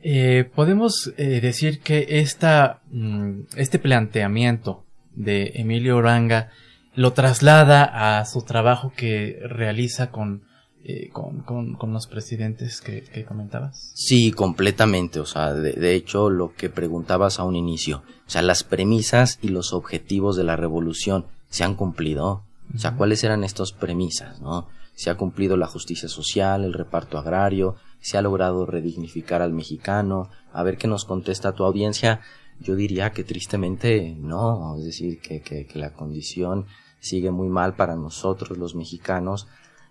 Eh, 0.02 0.50
podemos 0.54 1.12
eh, 1.18 1.42
decir 1.42 1.80
que 1.80 2.20
esta, 2.20 2.82
mm, 2.92 3.42
este 3.58 3.80
planteamiento 3.80 4.86
de 5.16 5.54
Emilio 5.56 5.98
Oranga 5.98 6.52
lo 6.94 7.14
traslada 7.14 8.20
a 8.20 8.26
su 8.26 8.44
trabajo 8.44 8.94
que 8.96 9.40
realiza 9.44 10.12
con 10.12 10.44
eh, 10.88 11.10
con, 11.12 11.42
con, 11.42 11.94
los 11.94 12.06
presidentes 12.06 12.80
que, 12.80 13.25
comentabas? 13.25 13.92
Sí, 13.96 14.32
completamente. 14.32 15.20
O 15.20 15.25
sea, 15.25 15.51
de, 15.51 15.96
hecho, 15.96 16.30
lo 16.30 16.54
que 16.54 16.70
preguntabas 16.70 17.39
a 17.39 17.44
un 17.44 17.56
inicio, 17.56 18.04
o 18.27 18.30
sea, 18.30 18.44
las 18.44 18.63
premisas 18.63 19.39
y 19.42 19.48
los 19.48 19.74
objetivos 19.74 20.36
de 20.36 20.44
la 20.44 20.56
revolución 20.56 21.25
se 21.50 21.63
han 21.63 21.74
cumplido. 21.74 22.44
O 22.75 22.77
sea, 22.77 22.96
¿cuáles 22.96 23.24
eran 23.24 23.44
estas 23.44 23.72
premisas? 23.72 24.39
¿no? 24.42 24.68
Se 24.94 25.10
ha 25.10 25.18
cumplido 25.18 25.58
la 25.58 25.65
justicia 25.65 26.08
social, 26.08 26.63
el 26.63 26.74
reparto 26.74 27.18
agrario, 27.18 27.77
se 28.00 28.20
ha 28.20 28.22
logrado 28.22 28.68
redignificar 28.68 29.42
al 29.42 29.54
mexicano. 29.54 30.30
A 30.54 30.62
ver 30.62 30.77
qué 30.77 30.88
nos 30.88 31.06
contesta 31.06 31.54
tu 31.54 31.63
audiencia. 31.63 32.22
Yo 32.60 32.75
diría 32.75 33.10
que 33.10 33.24
tristemente 33.24 34.15
no, 34.20 34.75
es 34.77 34.84
decir, 34.84 35.20
que, 35.20 35.42
que, 35.42 35.65
que 35.65 35.80
la 35.80 35.94
condición 35.94 36.68
sigue 37.00 37.32
muy 37.32 37.50
mal 37.50 37.75
para 37.75 37.96
nosotros 37.96 38.60
los 38.60 38.75
mexicanos 38.75 39.48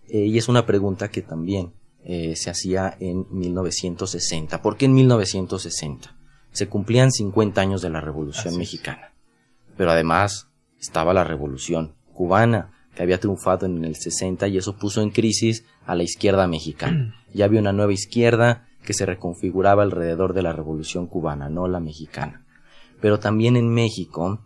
eh, 0.08 0.26
y 0.26 0.38
es 0.38 0.49
una 0.49 0.66
pregunta 0.66 1.08
que 1.08 1.23
también 1.23 1.73
eh, 2.04 2.37
se 2.37 2.50
hacía 2.50 2.96
en 3.00 3.26
1960. 3.30 4.61
¿Por 4.61 4.76
qué 4.76 4.84
en 4.84 4.94
1960? 4.94 6.14
Se 6.52 6.68
cumplían 6.68 7.11
50 7.11 7.61
años 7.61 7.83
de 7.83 7.90
la 7.90 8.00
Revolución 8.00 8.57
Mexicana. 8.57 9.12
Pero 9.76 9.90
además 9.90 10.48
estaba 10.78 11.14
la 11.14 11.24
Revolución 11.24 11.94
Cubana, 12.12 12.72
que 12.94 13.02
había 13.02 13.18
triunfado 13.18 13.66
en 13.66 13.85
el 13.85 13.96
60 13.96 14.46
y 14.48 14.59
eso 14.59 14.76
puso 14.76 15.00
en 15.02 15.11
crisis 15.11 15.64
a 15.87 15.94
la 15.94 16.02
izquierda 16.02 16.46
mexicana. 16.46 17.20
Ya 17.35 17.46
había 17.46 17.59
una 17.59 17.72
nueva 17.72 17.92
izquierda 17.92 18.68
que 18.85 18.94
se 18.94 19.07
reconfiguraba 19.07 19.83
alrededor 19.83 20.35
de 20.35 20.42
la 20.42 20.52
Revolución 20.52 21.09
Cubana, 21.09 21.48
no 21.48 21.66
la 21.66 21.81
mexicana. 21.81 22.44
Pero 23.00 23.18
también 23.18 23.57
en 23.57 23.74
México 23.74 24.40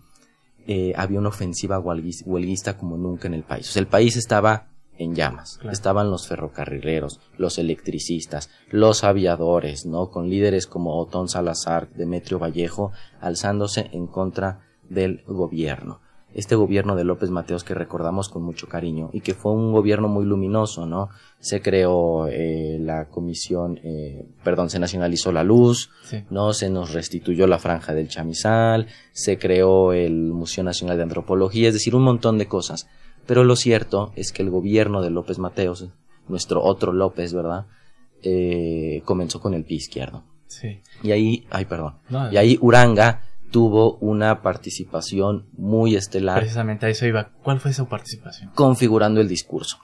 eh, 0.66 0.94
había 0.96 1.18
una 1.18 1.28
ofensiva 1.28 1.78
huelguista 1.78 2.78
como 2.78 2.96
nunca 2.96 3.28
en 3.28 3.34
el 3.34 3.42
país. 3.42 3.68
O 3.68 3.72
sea, 3.72 3.80
el 3.80 3.88
país 3.88 4.16
estaba 4.16 4.68
en 4.98 5.14
llamas. 5.14 5.60
Estaban 5.70 6.10
los 6.10 6.26
ferrocarrileros, 6.26 7.20
los 7.36 7.58
electricistas, 7.58 8.50
los 8.70 9.04
aviadores, 9.04 9.86
¿no? 9.86 10.10
Con 10.10 10.28
líderes 10.28 10.66
como 10.66 10.98
Otón 10.98 11.28
Salazar, 11.28 11.88
Demetrio 11.94 12.38
Vallejo, 12.38 12.92
alzándose 13.20 13.88
en 13.92 14.06
contra 14.06 14.60
del 14.88 15.22
gobierno. 15.26 16.00
Este 16.34 16.56
gobierno 16.56 16.94
de 16.94 17.04
López 17.04 17.30
Mateos 17.30 17.64
que 17.64 17.72
recordamos 17.72 18.28
con 18.28 18.42
mucho 18.42 18.68
cariño 18.68 19.08
y 19.14 19.22
que 19.22 19.32
fue 19.32 19.52
un 19.52 19.72
gobierno 19.72 20.08
muy 20.08 20.26
luminoso, 20.26 20.84
¿no? 20.84 21.08
Se 21.40 21.62
creó 21.62 22.28
eh, 22.28 22.76
la 22.78 23.08
comisión, 23.08 23.80
eh, 23.82 24.26
perdón, 24.44 24.68
se 24.68 24.78
nacionalizó 24.78 25.32
la 25.32 25.42
luz, 25.42 25.90
¿no? 26.28 26.52
Se 26.52 26.68
nos 26.68 26.92
restituyó 26.92 27.46
la 27.46 27.58
franja 27.58 27.94
del 27.94 28.08
chamizal, 28.08 28.88
se 29.12 29.38
creó 29.38 29.94
el 29.94 30.32
Museo 30.32 30.64
Nacional 30.64 30.98
de 30.98 31.04
Antropología, 31.04 31.68
es 31.68 31.74
decir, 31.74 31.94
un 31.94 32.02
montón 32.02 32.36
de 32.36 32.46
cosas 32.46 32.88
pero 33.28 33.44
lo 33.44 33.56
cierto 33.56 34.10
es 34.16 34.32
que 34.32 34.42
el 34.42 34.48
gobierno 34.48 35.02
de 35.02 35.10
López 35.10 35.38
Mateos, 35.38 35.86
nuestro 36.28 36.64
otro 36.64 36.94
López, 36.94 37.34
¿verdad? 37.34 37.66
Eh, 38.22 39.02
comenzó 39.04 39.38
con 39.38 39.52
el 39.52 39.64
pie 39.64 39.76
izquierdo. 39.76 40.24
Sí. 40.46 40.80
Y 41.02 41.12
ahí, 41.12 41.46
ay, 41.50 41.66
perdón. 41.66 41.98
y 42.32 42.38
ahí 42.38 42.58
Uranga 42.62 43.20
tuvo 43.50 43.96
una 43.96 44.40
participación 44.40 45.46
muy 45.52 45.94
estelar. 45.94 46.38
Precisamente 46.38 46.86
a 46.86 46.88
eso 46.88 47.04
iba. 47.04 47.32
¿Cuál 47.42 47.60
fue 47.60 47.74
su 47.74 47.86
participación? 47.86 48.50
Configurando 48.54 49.20
el 49.20 49.28
discurso. 49.28 49.76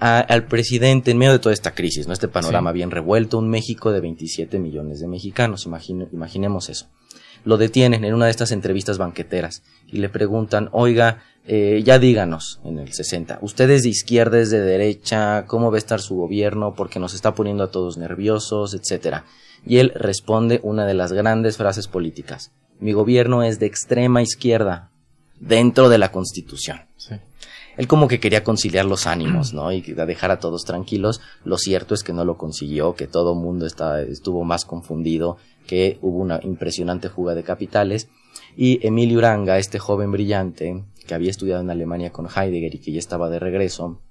al 0.00 0.46
presidente, 0.46 1.10
en 1.10 1.18
medio 1.18 1.32
de 1.32 1.38
toda 1.38 1.52
esta 1.52 1.74
crisis, 1.74 2.06
¿no? 2.06 2.14
Este 2.14 2.28
panorama 2.28 2.72
bien 2.72 2.90
revuelto, 2.90 3.38
un 3.38 3.50
México 3.50 3.92
de 3.92 4.00
27 4.00 4.58
millones 4.58 5.00
de 5.00 5.08
mexicanos, 5.08 5.66
imaginemos 6.12 6.70
eso. 6.70 6.86
Lo 7.44 7.58
detienen 7.58 8.04
en 8.04 8.14
una 8.14 8.24
de 8.24 8.30
estas 8.30 8.52
entrevistas 8.52 8.98
banqueteras 8.98 9.62
y 9.86 9.98
le 9.98 10.08
preguntan, 10.08 10.68
oiga, 10.72 11.22
eh, 11.46 11.82
ya 11.84 11.98
díganos 11.98 12.60
en 12.64 12.78
el 12.78 12.92
60, 12.92 13.38
ustedes 13.40 13.84
de 13.84 13.90
izquierda, 13.90 14.40
es 14.40 14.50
de 14.50 14.60
derecha, 14.60 15.44
cómo 15.46 15.70
va 15.70 15.76
a 15.76 15.78
estar 15.78 16.00
su 16.00 16.16
gobierno, 16.16 16.74
porque 16.74 16.98
nos 16.98 17.14
está 17.14 17.34
poniendo 17.34 17.64
a 17.64 17.70
todos 17.70 17.96
nerviosos, 17.96 18.74
etcétera. 18.74 19.24
Y 19.64 19.78
él 19.78 19.92
responde 19.94 20.60
una 20.62 20.86
de 20.86 20.94
las 20.94 21.12
grandes 21.12 21.56
frases 21.56 21.88
políticas. 21.88 22.52
Mi 22.80 22.92
gobierno 22.92 23.42
es 23.42 23.58
de 23.58 23.66
extrema 23.66 24.22
izquierda, 24.22 24.90
dentro 25.40 25.88
de 25.88 25.98
la 25.98 26.10
Constitución. 26.12 26.80
Él 27.76 27.86
como 27.88 28.08
que 28.08 28.20
quería 28.20 28.42
conciliar 28.42 28.86
los 28.86 29.06
ánimos, 29.06 29.52
¿no? 29.52 29.70
Y 29.70 29.82
dejar 29.82 30.30
a 30.30 30.40
todos 30.40 30.64
tranquilos. 30.64 31.20
Lo 31.44 31.58
cierto 31.58 31.94
es 31.94 32.02
que 32.02 32.14
no 32.14 32.24
lo 32.24 32.38
consiguió, 32.38 32.94
que 32.94 33.06
todo 33.06 33.34
el 33.34 33.38
mundo 33.38 33.66
estuvo 33.66 34.44
más 34.44 34.64
confundido, 34.64 35.36
que 35.66 35.98
hubo 36.00 36.18
una 36.18 36.40
impresionante 36.42 37.10
fuga 37.10 37.34
de 37.34 37.42
capitales. 37.42 38.08
Y 38.56 38.84
Emilio 38.86 39.18
Uranga, 39.18 39.58
este 39.58 39.78
joven 39.78 40.10
brillante, 40.10 40.84
que 41.06 41.14
había 41.14 41.30
estudiado 41.30 41.62
en 41.62 41.70
Alemania 41.70 42.12
con 42.12 42.26
Heidegger 42.26 42.74
y 42.74 42.78
que 42.80 42.92
ya 42.92 42.98
estaba 42.98 43.30
de 43.30 43.38
regreso, 43.38 44.02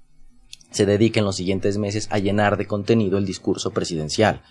se 0.70 0.86
dedica 0.86 1.20
en 1.20 1.26
los 1.26 1.36
siguientes 1.36 1.78
meses 1.78 2.08
a 2.10 2.18
llenar 2.18 2.56
de 2.56 2.66
contenido 2.66 3.18
el 3.18 3.24
discurso 3.24 3.70
presidencial 3.70 4.42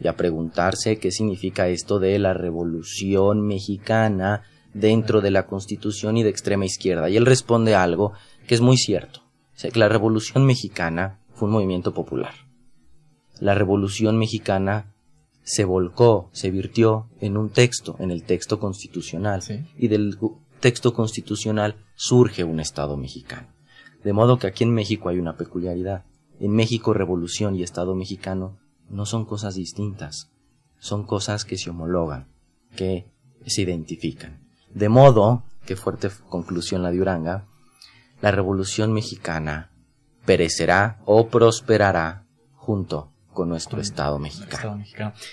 y 0.00 0.08
a 0.08 0.16
preguntarse 0.16 0.98
qué 0.98 1.10
significa 1.10 1.68
esto 1.68 1.98
de 1.98 2.18
la 2.18 2.34
revolución 2.34 3.46
mexicana 3.46 4.42
dentro 4.74 5.20
de 5.20 5.30
la 5.30 5.46
constitución 5.46 6.16
y 6.16 6.22
de 6.22 6.30
extrema 6.30 6.64
izquierda. 6.64 7.08
Y 7.10 7.16
él 7.16 7.26
responde 7.26 7.74
algo 7.74 8.12
que 8.46 8.54
es 8.54 8.60
muy 8.60 8.76
cierto. 8.76 9.20
que 9.60 9.78
la 9.78 9.88
revolución 9.88 10.44
mexicana 10.44 11.20
fue 11.34 11.46
un 11.46 11.54
movimiento 11.54 11.94
popular. 11.94 12.32
La 13.38 13.54
revolución 13.54 14.18
mexicana 14.18 14.92
se 15.42 15.64
volcó, 15.64 16.30
se 16.32 16.50
virtió 16.50 17.08
en 17.20 17.36
un 17.36 17.50
texto, 17.50 17.96
en 17.98 18.10
el 18.10 18.24
texto 18.24 18.58
constitucional. 18.58 19.42
Y 19.76 19.88
del 19.88 20.16
texto 20.62 20.94
constitucional 20.94 21.74
surge 21.96 22.44
un 22.44 22.60
Estado 22.60 22.96
mexicano. 22.96 23.48
De 24.02 24.12
modo 24.12 24.38
que 24.38 24.46
aquí 24.46 24.64
en 24.64 24.72
México 24.72 25.08
hay 25.08 25.18
una 25.18 25.36
peculiaridad. 25.36 26.04
En 26.40 26.52
México 26.52 26.94
revolución 26.94 27.56
y 27.56 27.62
Estado 27.62 27.94
mexicano 27.94 28.58
no 28.88 29.04
son 29.04 29.26
cosas 29.26 29.56
distintas, 29.56 30.30
son 30.78 31.04
cosas 31.04 31.44
que 31.44 31.58
se 31.58 31.70
homologan, 31.70 32.28
que 32.76 33.10
se 33.44 33.62
identifican. 33.62 34.40
De 34.72 34.88
modo, 34.88 35.42
qué 35.66 35.76
fuerte 35.76 36.10
conclusión 36.28 36.82
la 36.82 36.90
de 36.90 37.00
Uranga, 37.00 37.44
la 38.20 38.30
revolución 38.30 38.92
mexicana 38.92 39.72
perecerá 40.24 41.02
o 41.04 41.28
prosperará 41.28 42.26
junto 42.54 43.11
con 43.32 43.48
nuestro 43.48 43.80
Estado, 43.80 44.18
mexicano. 44.18 44.82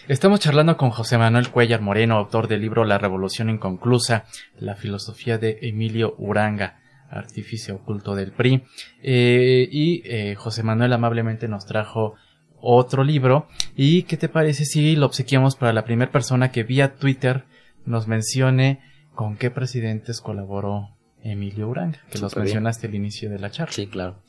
Estamos 0.08 0.40
charlando 0.40 0.78
con 0.78 0.90
José 0.90 1.18
Manuel 1.18 1.50
Cuellar 1.50 1.82
Moreno, 1.82 2.16
autor 2.18 2.48
del 2.48 2.62
libro 2.62 2.86
La 2.86 2.98
Revolución 2.98 3.50
Inconclusa, 3.50 4.26
la 4.58 4.76
filosofía 4.76 5.38
de 5.38 5.60
Emilio 5.62 6.16
Uranga, 6.18 6.80
artífice 7.10 7.72
oculto 7.72 8.16
del 8.16 8.32
PRI. 8.32 8.64
Eh, 9.02 9.68
y 9.72 10.02
eh, 10.06 10.36
José 10.36 10.64
Manuel 10.64 10.94
amablemente 10.94 11.48
nos 11.48 11.66
trajo 11.66 12.16
otro 12.62 13.04
libro. 13.04 13.48
¿Y 13.76 14.04
qué 14.04 14.18
te 14.18 14.30
parece 14.30 14.66
si 14.66 14.96
lo 14.96 15.06
obsequiamos 15.06 15.56
para 15.56 15.74
la 15.74 15.86
primera 15.86 16.12
persona 16.12 16.52
que 16.52 16.64
vía 16.64 16.96
Twitter 16.96 17.46
nos 17.86 18.08
mencione 18.08 18.82
con 19.14 19.36
qué 19.36 19.52
presidentes 19.52 20.22
colaboró 20.22 20.96
Emilio 21.24 21.68
Uranga, 21.68 22.00
que 22.10 22.20
los 22.20 22.36
mencionaste 22.36 22.88
al 22.88 22.96
inicio 22.96 23.30
de 23.30 23.40
la 23.40 23.52
charla? 23.52 23.74
Sí, 23.74 23.88
claro. 23.88 24.22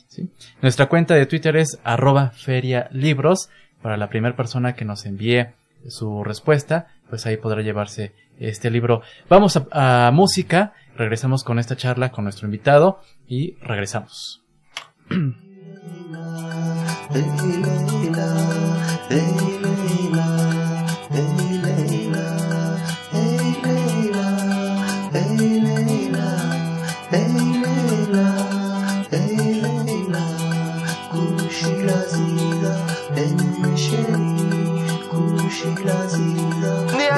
Nuestra 0.60 0.88
cuenta 0.88 1.14
de 1.14 1.26
Twitter 1.26 1.56
es 1.56 1.78
arroba 1.84 2.30
ferialibros. 2.30 3.50
Para 3.82 3.96
la 3.96 4.08
primera 4.10 4.36
persona 4.36 4.74
que 4.74 4.84
nos 4.84 5.06
envíe 5.06 5.54
su 5.88 6.22
respuesta, 6.24 6.88
pues 7.08 7.26
ahí 7.26 7.36
podrá 7.36 7.62
llevarse 7.62 8.12
este 8.38 8.70
libro. 8.70 9.02
Vamos 9.28 9.60
a, 9.70 10.10
música, 10.12 10.74
regresamos 10.96 11.44
con 11.44 11.58
esta 11.58 11.76
charla 11.76 12.10
con 12.10 12.24
nuestro 12.24 12.46
invitado 12.46 13.00
y 13.26 13.54
regresamos. 13.62 14.42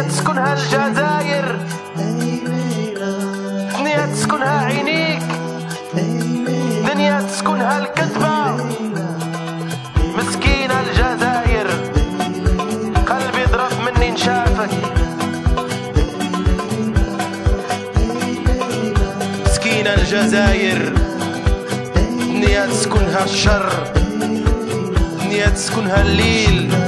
تسكن 0.09 0.39
هالجزاير. 0.39 1.59
دنيا 3.79 4.07
تسكنها 4.07 4.65
عينيك 4.65 5.23
دنيا 6.93 7.21
تسكنها 7.21 7.79
الكذبة 7.79 8.55
مسكينة 10.19 10.81
الجزاير. 10.81 11.67
قلبي 13.07 13.45
ضرب 13.53 13.73
مني 13.85 14.11
نشافك 14.11 14.71
مسكينة 19.47 19.95
الجزاير. 19.95 20.93
دنيا 22.27 22.67
تسكنها 22.67 23.25
الشر 23.25 23.73
دنيا 25.25 25.49
تسكنها 25.49 26.03
الليل 26.03 26.82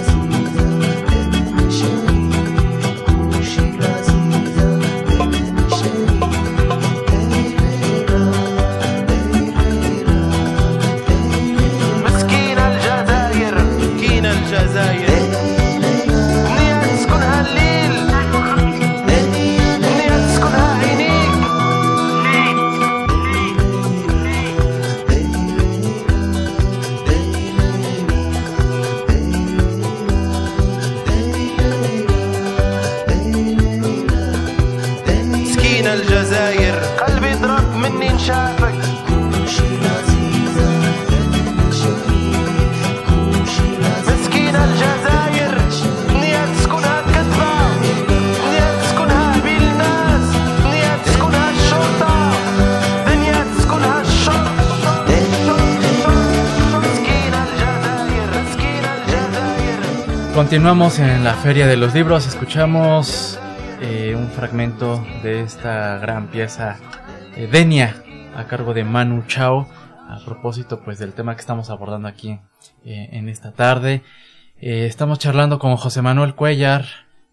Continuamos 60.55 61.01
en 61.01 61.25
la 61.25 61.35
Feria 61.35 61.67
de 61.67 61.77
los 61.77 61.97
Libros, 61.97 62.29
escuchamos 62.29 63.41
eh, 63.81 64.15
un 64.17 64.29
fragmento 64.29 65.05
de 65.25 65.43
esta 65.43 65.99
gran 65.99 66.29
pieza 66.29 66.79
eh, 67.35 67.49
Denia 67.51 68.01
a 68.37 68.47
cargo 68.47 68.73
de 68.73 68.85
Manu 68.85 69.25
Chao 69.27 69.67
a 70.09 70.25
propósito 70.25 70.81
pues 70.85 71.01
del 71.01 71.13
tema 71.13 71.35
que 71.35 71.41
estamos 71.41 71.71
abordando 71.71 72.07
aquí 72.07 72.39
eh, 72.85 73.09
en 73.11 73.29
esta 73.29 73.51
tarde. 73.51 74.05
estamos 74.61 75.19
charlando 75.19 75.59
con 75.59 75.75
José 75.75 76.03
Manuel 76.03 76.37
Cuellar 76.37 76.85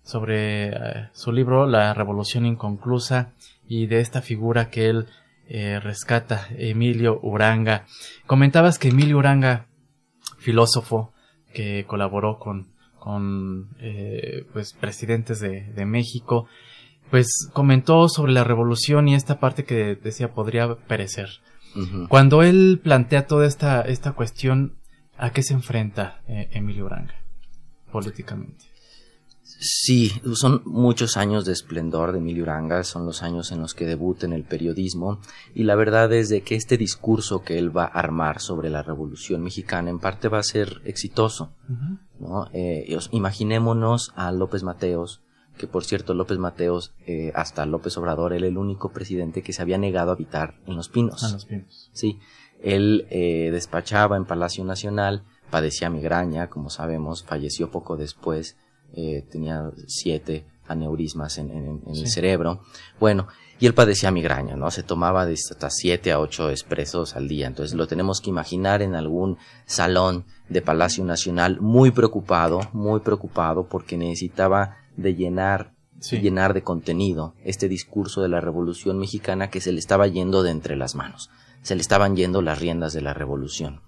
sobre 0.01 1.11
su 1.13 1.31
libro 1.31 1.67
La 1.67 1.93
Revolución 1.93 2.47
Inconclusa 2.47 3.33
y 3.67 3.85
de 3.85 3.99
esta 3.99 4.23
figura 4.23 4.71
que 4.71 4.87
él 4.87 5.07
rescata, 5.47 6.47
Emilio 6.57 7.19
Uranga. 7.21 7.85
Comentabas 8.25 8.79
que 8.79 8.87
Emilio 8.87 9.19
Uranga, 9.19 9.67
filósofo 10.39 11.13
que 11.53 11.85
colaboró 11.85 12.39
con 12.39 12.71
con 13.01 13.69
eh, 13.79 14.45
pues 14.53 14.73
presidentes 14.73 15.39
de, 15.39 15.63
de, 15.73 15.85
México, 15.87 16.45
pues 17.09 17.49
comentó 17.51 18.07
sobre 18.07 18.31
la 18.31 18.43
revolución 18.43 19.07
y 19.07 19.15
esta 19.15 19.39
parte 19.39 19.63
que 19.65 19.95
decía 19.95 20.33
podría 20.33 20.75
perecer. 20.75 21.29
Cuando 22.09 22.43
él 22.43 22.79
plantea 22.83 23.25
toda 23.25 23.47
esta, 23.47 23.81
esta 23.81 24.11
cuestión, 24.11 24.75
¿a 25.17 25.31
qué 25.31 25.41
se 25.41 25.53
enfrenta 25.53 26.21
eh, 26.27 26.49
Emilio 26.51 26.85
Uranga 26.85 27.15
políticamente? 27.91 28.65
Sí, 29.63 30.11
son 30.33 30.63
muchos 30.65 31.17
años 31.17 31.45
de 31.45 31.53
esplendor 31.53 32.13
de 32.13 32.17
Emilio 32.17 32.41
Uranga, 32.41 32.83
son 32.83 33.05
los 33.05 33.21
años 33.21 33.51
en 33.51 33.61
los 33.61 33.75
que 33.75 33.85
debuta 33.85 34.25
en 34.25 34.33
el 34.33 34.43
periodismo 34.43 35.19
y 35.53 35.65
la 35.65 35.75
verdad 35.75 36.11
es 36.13 36.29
de 36.29 36.41
que 36.41 36.55
este 36.55 36.79
discurso 36.79 37.43
que 37.43 37.59
él 37.59 37.75
va 37.75 37.83
a 37.83 37.99
armar 37.99 38.41
sobre 38.41 38.71
la 38.71 38.81
Revolución 38.81 39.43
Mexicana 39.43 39.91
en 39.91 39.99
parte 39.99 40.29
va 40.29 40.39
a 40.39 40.43
ser 40.43 40.81
exitoso. 40.83 41.53
¿no? 42.19 42.49
Eh, 42.53 42.97
imaginémonos 43.11 44.13
a 44.15 44.31
López 44.31 44.63
Mateos, 44.63 45.21
que 45.59 45.67
por 45.67 45.83
cierto 45.83 46.15
López 46.15 46.39
Mateos, 46.39 46.95
eh, 47.05 47.31
hasta 47.35 47.63
López 47.67 47.95
Obrador, 47.99 48.33
él 48.33 48.45
el 48.45 48.57
único 48.57 48.91
presidente 48.91 49.43
que 49.43 49.53
se 49.53 49.61
había 49.61 49.77
negado 49.77 50.09
a 50.09 50.15
habitar 50.15 50.55
en 50.65 50.75
Los 50.75 50.89
Pinos. 50.89 51.21
En 51.21 51.33
Los 51.33 51.45
Pinos. 51.45 51.91
Sí, 51.93 52.17
él 52.63 53.05
eh, 53.11 53.51
despachaba 53.51 54.17
en 54.17 54.25
Palacio 54.25 54.65
Nacional, 54.65 55.23
padecía 55.51 55.91
migraña, 55.91 56.49
como 56.49 56.71
sabemos, 56.71 57.23
falleció 57.23 57.69
poco 57.69 57.95
después 57.95 58.57
eh, 58.93 59.25
tenía 59.29 59.71
siete 59.87 60.45
aneurismas 60.67 61.37
en, 61.37 61.81
el 61.85 62.07
cerebro. 62.07 62.61
Bueno, 62.99 63.27
y 63.59 63.67
él 63.67 63.73
padecía 63.73 64.11
migraña, 64.11 64.55
¿no? 64.55 64.71
Se 64.71 64.83
tomaba 64.83 65.25
de 65.25 65.33
hasta 65.33 65.69
siete 65.69 66.11
a 66.11 66.19
ocho 66.19 66.49
expresos 66.49 67.15
al 67.15 67.27
día. 67.27 67.47
Entonces 67.47 67.75
lo 67.75 67.87
tenemos 67.87 68.21
que 68.21 68.29
imaginar 68.29 68.81
en 68.81 68.95
algún 68.95 69.37
salón 69.65 70.25
de 70.49 70.61
Palacio 70.61 71.03
Nacional 71.05 71.59
muy 71.61 71.91
preocupado, 71.91 72.61
muy 72.73 73.01
preocupado 73.01 73.67
porque 73.67 73.97
necesitaba 73.97 74.77
de 74.97 75.13
llenar, 75.13 75.73
llenar 76.09 76.53
de 76.53 76.63
contenido 76.63 77.35
este 77.43 77.67
discurso 77.67 78.21
de 78.21 78.29
la 78.29 78.41
Revolución 78.41 78.97
Mexicana 78.97 79.49
que 79.49 79.61
se 79.61 79.71
le 79.71 79.79
estaba 79.79 80.07
yendo 80.07 80.41
de 80.43 80.51
entre 80.51 80.75
las 80.75 80.95
manos. 80.95 81.29
Se 81.61 81.75
le 81.75 81.81
estaban 81.81 82.15
yendo 82.15 82.41
las 82.41 82.59
riendas 82.59 82.93
de 82.93 83.01
la 83.01 83.13
revolución. 83.13 83.81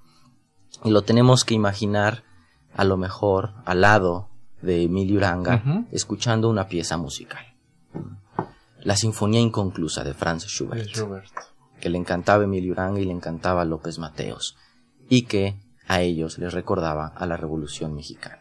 Y 0.83 0.91
lo 0.91 1.01
tenemos 1.01 1.45
que 1.45 1.55
imaginar 1.55 2.23
a 2.75 2.83
lo 2.83 2.97
mejor 2.97 3.53
al 3.65 3.81
lado 3.81 4.29
de 4.63 4.83
Emilio 4.83 5.17
Uranga, 5.17 5.85
escuchando 5.91 6.49
una 6.49 6.67
pieza 6.67 6.97
musical. 6.97 7.45
La 8.81 8.95
Sinfonía 8.95 9.39
Inconclusa 9.39 10.03
de 10.03 10.13
Franz 10.13 10.45
Schubert, 10.47 10.89
que 11.79 11.89
le 11.89 11.97
encantaba 11.97 12.45
Emilio 12.45 12.71
Uranga 12.71 12.99
y 12.99 13.05
le 13.05 13.11
encantaba 13.11 13.65
López 13.65 13.99
Mateos, 13.99 14.57
y 15.09 15.23
que 15.23 15.59
a 15.87 16.01
ellos 16.01 16.37
les 16.37 16.53
recordaba 16.53 17.07
a 17.07 17.25
la 17.25 17.37
Revolución 17.37 17.93
Mexicana. 17.93 18.39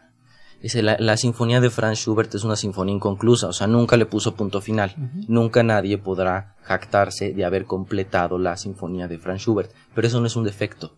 Dice, 0.61 0.81
la, 0.81 1.17
sinfonía 1.17 1.59
de 1.59 1.69
Franz 1.69 1.99
Schubert 1.99 2.33
es 2.35 2.45
una 2.45 2.55
sinfonía 2.55 2.95
inconclusa, 2.95 3.47
o 3.47 3.53
sea, 3.53 3.67
nunca 3.67 3.97
le 3.97 4.05
puso 4.05 4.33
punto 4.33 4.61
final. 4.61 4.95
Nunca 5.27 5.61
nadie 5.61 5.97
podrá 5.97 6.55
jactarse 6.61 7.33
de 7.33 7.43
haber 7.43 7.65
completado 7.65 8.37
la 8.37 8.55
sinfonía 8.55 9.09
de 9.09 9.17
Franz 9.17 9.41
Schubert, 9.41 9.71
pero 9.93 10.07
eso 10.07 10.21
no 10.21 10.27
es 10.27 10.37
un 10.37 10.45
defecto. 10.45 10.95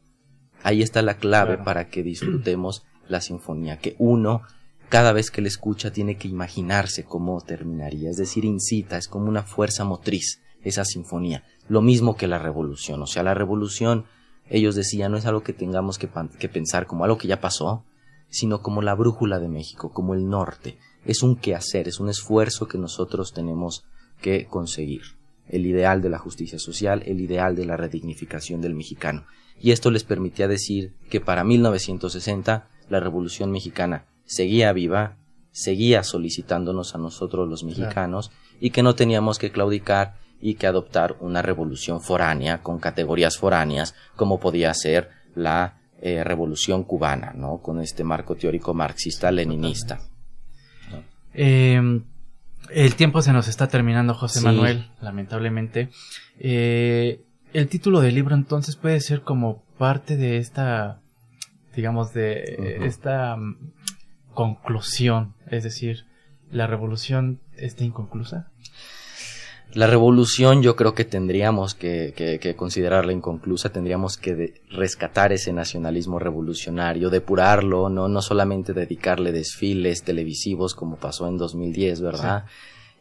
Ahí 0.61 0.83
está 0.83 1.01
la 1.01 1.17
clave 1.17 1.57
para 1.57 1.89
que 1.89 2.03
disfrutemos 2.03 2.85
la 3.07 3.21
sinfonía, 3.21 3.79
que 3.79 3.95
uno 3.97 4.43
cada 4.89 5.13
vez 5.13 5.31
que 5.31 5.41
le 5.41 5.47
escucha 5.47 5.91
tiene 5.91 6.17
que 6.17 6.27
imaginarse 6.27 7.03
cómo 7.03 7.41
terminaría, 7.41 8.09
es 8.09 8.17
decir, 8.17 8.45
incita, 8.45 8.97
es 8.97 9.07
como 9.07 9.27
una 9.27 9.43
fuerza 9.43 9.83
motriz 9.83 10.41
esa 10.63 10.85
sinfonía, 10.85 11.43
lo 11.67 11.81
mismo 11.81 12.15
que 12.15 12.27
la 12.27 12.39
revolución, 12.39 13.01
o 13.01 13.07
sea, 13.07 13.23
la 13.23 13.33
revolución, 13.33 14.05
ellos 14.49 14.75
decían, 14.75 15.11
no 15.11 15.17
es 15.17 15.25
algo 15.25 15.43
que 15.43 15.53
tengamos 15.53 15.97
que, 15.97 16.09
que 16.39 16.49
pensar 16.49 16.87
como 16.87 17.03
algo 17.03 17.17
que 17.17 17.27
ya 17.27 17.39
pasó, 17.39 17.83
sino 18.29 18.61
como 18.61 18.81
la 18.81 18.95
brújula 18.95 19.39
de 19.39 19.47
México, 19.47 19.91
como 19.91 20.13
el 20.13 20.27
norte, 20.27 20.77
es 21.05 21.23
un 21.23 21.35
quehacer, 21.35 21.87
es 21.87 21.99
un 21.99 22.09
esfuerzo 22.09 22.67
que 22.67 22.77
nosotros 22.77 23.31
tenemos 23.33 23.85
que 24.21 24.47
conseguir, 24.47 25.01
el 25.47 25.65
ideal 25.65 26.01
de 26.01 26.09
la 26.09 26.17
justicia 26.17 26.57
social, 26.57 27.03
el 27.05 27.21
ideal 27.21 27.55
de 27.55 27.65
la 27.65 27.77
redignificación 27.77 28.61
del 28.61 28.73
mexicano. 28.73 29.25
Y 29.59 29.71
esto 29.71 29.91
les 29.91 30.03
permitía 30.03 30.47
decir 30.47 30.93
que 31.09 31.21
para 31.21 31.43
1960 31.43 32.67
la 32.89 32.99
Revolución 32.99 33.51
Mexicana 33.51 34.05
seguía 34.25 34.73
viva, 34.73 35.17
seguía 35.51 36.03
solicitándonos 36.03 36.95
a 36.95 36.97
nosotros 36.97 37.47
los 37.47 37.63
mexicanos 37.63 38.31
y 38.59 38.71
que 38.71 38.83
no 38.83 38.95
teníamos 38.95 39.39
que 39.39 39.51
claudicar 39.51 40.15
y 40.41 40.55
que 40.55 40.67
adoptar 40.67 41.15
una 41.21 41.41
revolución 41.41 42.01
foránea 42.01 42.61
con 42.61 42.79
categorías 42.79 43.37
foráneas 43.37 43.95
como 44.15 44.39
podía 44.39 44.73
ser 44.73 45.09
la 45.33 45.77
eh, 46.01 46.23
revolución 46.23 46.83
cubana, 46.83 47.33
¿no? 47.33 47.59
Con 47.59 47.81
este 47.81 48.03
marco 48.03 48.35
teórico 48.35 48.73
marxista-leninista. 48.73 50.01
Em, 51.33 52.03
el 52.69 52.95
tiempo 52.95 53.21
se 53.21 53.33
nos 53.33 53.47
está 53.47 53.67
terminando, 53.67 54.13
José 54.13 54.41
Manuel, 54.41 54.89
lamentablemente. 55.01 55.89
Eh, 56.37 57.21
el 57.53 57.67
título 57.69 58.01
del 58.01 58.15
libro 58.15 58.35
entonces 58.35 58.75
puede 58.75 58.99
ser 58.99 59.21
como 59.21 59.63
parte 59.77 60.17
de 60.17 60.37
esta, 60.37 60.99
digamos, 61.75 62.13
de 62.13 62.79
esta 62.85 63.35
mm, 63.37 63.55
conclusión, 64.35 65.33
es 65.49 65.63
decir, 65.63 66.05
la 66.51 66.67
revolución 66.67 67.39
está 67.57 67.83
inconclusa. 67.83 68.51
La 69.73 69.87
revolución 69.87 70.61
yo 70.61 70.75
creo 70.75 70.93
que 70.93 71.03
tendríamos 71.03 71.73
que, 71.73 72.55
considerarla 72.55 73.11
inconclusa, 73.11 73.69
tendríamos 73.69 74.15
que 74.15 74.61
rescatar 74.69 75.33
ese 75.33 75.51
nacionalismo 75.51 76.19
revolucionario, 76.19 77.09
depurarlo, 77.09 77.89
no, 77.89 78.07
no 78.07 78.21
solamente 78.21 78.73
dedicarle 78.73 79.31
desfiles 79.31 80.03
televisivos 80.03 80.75
como 80.75 80.95
pasó 80.97 81.27
en 81.27 81.37
2010, 81.37 82.01
¿verdad? 82.01 82.45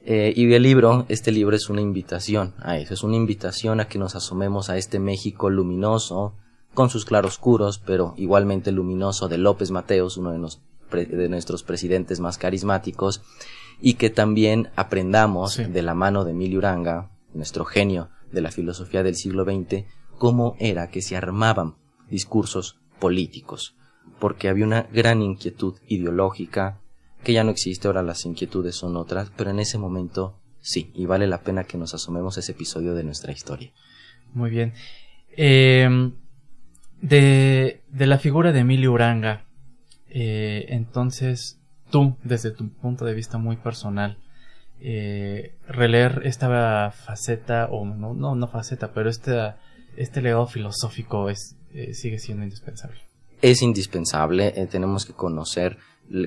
Eh, 0.07 0.33
y 0.35 0.53
el 0.53 0.63
libro, 0.63 1.07
este 1.09 1.31
libro 1.31 1.55
es 1.55 1.71
una 1.71 1.81
invitación 1.81 2.55
a 2.59 2.77
eso, 2.77 2.93
es 2.93 3.03
una 3.05 3.17
invitación 3.17 3.81
a 3.81 3.87
que 3.87 3.99
nos 3.99 4.17
asomemos 4.17 4.69
a 4.69 4.77
este 4.77 4.99
México 4.99 5.51
luminoso, 5.51 6.35
con 6.75 6.91
sus 6.91 7.05
claroscuros, 7.05 7.79
pero 7.79 8.15
igualmente 8.17 8.73
luminoso 8.73 9.29
de 9.29 9.39
López 9.39 9.71
Mateos, 9.71 10.17
uno 10.17 10.33
de, 10.33 10.39
de 10.95 11.29
nuestros 11.29 11.63
presidentes 11.63 12.21
más 12.21 12.39
carismáticos, 12.39 13.23
y 13.81 13.95
que 13.95 14.11
también 14.11 14.71
aprendamos 14.77 15.57
de 15.57 15.83
la 15.83 15.95
mano 15.95 16.25
de 16.25 16.31
Emilio 16.31 16.59
Uranga, 16.59 17.11
nuestro 17.35 17.65
genio 17.65 18.11
de 18.31 18.41
la 18.41 18.51
filosofía 18.51 19.03
del 19.03 19.17
siglo 19.17 19.45
XX, 19.45 19.85
cómo 20.19 20.57
era 20.59 20.89
que 20.89 21.03
se 21.03 21.17
armaban 21.17 21.75
discursos 22.09 22.79
políticos, 22.99 23.77
porque 24.19 24.49
había 24.49 24.65
una 24.65 24.83
gran 24.93 25.23
inquietud 25.23 25.75
ideológica 25.89 26.81
que 27.23 27.33
ya 27.33 27.43
no 27.43 27.51
existe, 27.51 27.89
ahora 27.89 28.03
las 28.03 28.25
inquietudes 28.27 28.77
son 28.77 28.97
otras, 28.97 29.31
pero 29.37 29.51
en 29.51 29.59
ese 29.59 29.79
momento 29.79 30.39
sí, 30.61 30.93
y 30.95 31.07
vale 31.07 31.27
la 31.27 31.43
pena 31.43 31.65
que 31.65 31.79
nos 31.79 31.95
asomemos 31.95 32.37
a 32.37 32.41
ese 32.41 32.53
episodio 32.53 32.95
de 32.95 33.05
nuestra 33.05 33.33
historia. 33.33 33.73
Muy 34.33 34.51
bien. 34.51 34.75
Em, 35.37 36.13
de, 37.01 37.83
de, 37.89 38.07
la 38.07 38.19
figura 38.19 38.53
de 38.53 38.61
Emilio 38.61 38.93
Uranga, 38.93 39.47
eh, 40.15 40.67
entonces, 40.69 41.61
tú, 41.91 42.17
desde 42.23 42.53
tu 42.53 42.71
punto 42.71 43.05
de 43.05 43.15
vista 43.15 43.37
muy 43.37 43.57
personal, 43.57 44.17
eh, 44.81 45.55
releer 45.67 46.23
esta 46.25 46.91
faceta, 46.91 47.69
o 47.71 47.85
no, 47.85 48.15
no, 48.15 48.35
no 48.35 48.49
faceta, 48.49 48.93
pero 48.93 49.11
este, 49.11 49.55
este 49.97 50.23
legado 50.23 50.47
filosófico 50.47 51.31
es, 51.31 51.57
eh, 51.73 51.95
sigue 51.95 52.19
siendo 52.19 52.45
indispensable. 52.45 53.01
Es 53.43 53.61
indispensable, 53.61 54.53
eh, 54.55 54.67
tenemos 54.67 55.05
que 55.05 55.13
conocer 55.13 55.79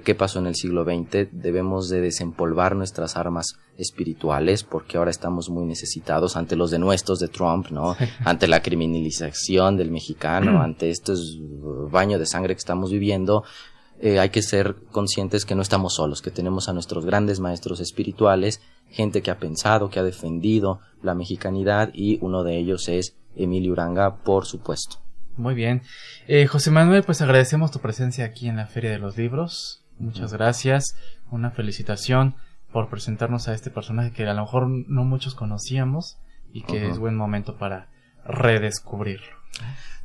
qué 0.04 0.16
pasó 0.16 0.40
en 0.40 0.48
el 0.48 0.56
siglo 0.56 0.84
XX, 0.84 1.30
debemos 1.32 1.88
de 1.88 2.02
desempolvar 2.02 2.76
nuestras 2.76 3.16
armas 3.16 3.60
espirituales 3.78 4.64
porque 4.64 4.98
ahora 4.98 5.12
estamos 5.12 5.50
muy 5.50 5.66
necesitados 5.66 6.36
ante 6.36 6.56
los 6.56 6.72
denuestos 6.72 7.20
de 7.20 7.28
Trump, 7.28 7.70
¿no? 7.70 7.96
ante 8.26 8.48
la 8.48 8.62
criminalización 8.62 9.78
del 9.78 9.92
mexicano, 9.92 10.62
ante 10.64 10.90
este 10.90 11.14
baño 11.92 12.18
de 12.18 12.26
sangre 12.26 12.56
que 12.56 12.60
estamos 12.60 12.92
viviendo, 12.92 13.44
eh, 14.00 14.20
hay 14.20 14.30
que 14.30 14.42
ser 14.42 14.76
conscientes 14.92 15.46
que 15.46 15.56
no 15.56 15.62
estamos 15.62 15.96
solos, 15.96 16.22
que 16.22 16.32
tenemos 16.32 16.70
a 16.70 16.74
nuestros 16.74 17.06
grandes 17.06 17.40
maestros 17.40 17.80
espirituales, 17.80 18.62
gente 18.90 19.22
que 19.22 19.32
ha 19.32 19.40
pensado, 19.40 19.90
que 19.90 20.00
ha 20.00 20.04
defendido 20.04 20.80
la 21.02 21.16
mexicanidad 21.16 21.90
y 21.94 22.20
uno 22.22 22.44
de 22.44 22.58
ellos 22.58 22.88
es 22.90 23.16
Emilio 23.36 23.72
Uranga, 23.72 24.18
por 24.18 24.46
supuesto. 24.46 24.98
Muy 25.36 25.54
bien. 25.54 25.84
Eh, 26.28 26.48
José 26.48 26.72
Manuel, 26.72 27.04
pues 27.04 27.22
agradecemos 27.22 27.72
tu 27.72 27.80
presencia 27.80 28.26
aquí 28.26 28.48
en 28.48 28.58
la 28.58 28.68
Feria 28.68 28.92
de 28.92 29.00
los 29.00 29.18
Libros. 29.18 29.84
Muchas 30.00 30.34
gracias. 30.34 30.96
Una 31.30 31.52
felicitación 31.52 32.36
por 32.72 32.90
presentarnos 32.90 33.48
a 33.48 33.54
este 33.54 33.70
personaje 33.70 34.12
que 34.12 34.26
a 34.26 34.34
lo 34.34 34.42
mejor 34.42 34.68
no 34.68 35.04
muchos 35.04 35.36
conocíamos 35.36 36.18
y 36.54 36.64
que 36.64 36.90
es 36.90 36.98
buen 36.98 37.16
momento 37.16 37.58
para 37.58 37.90
redescubrirlo. 38.26 39.38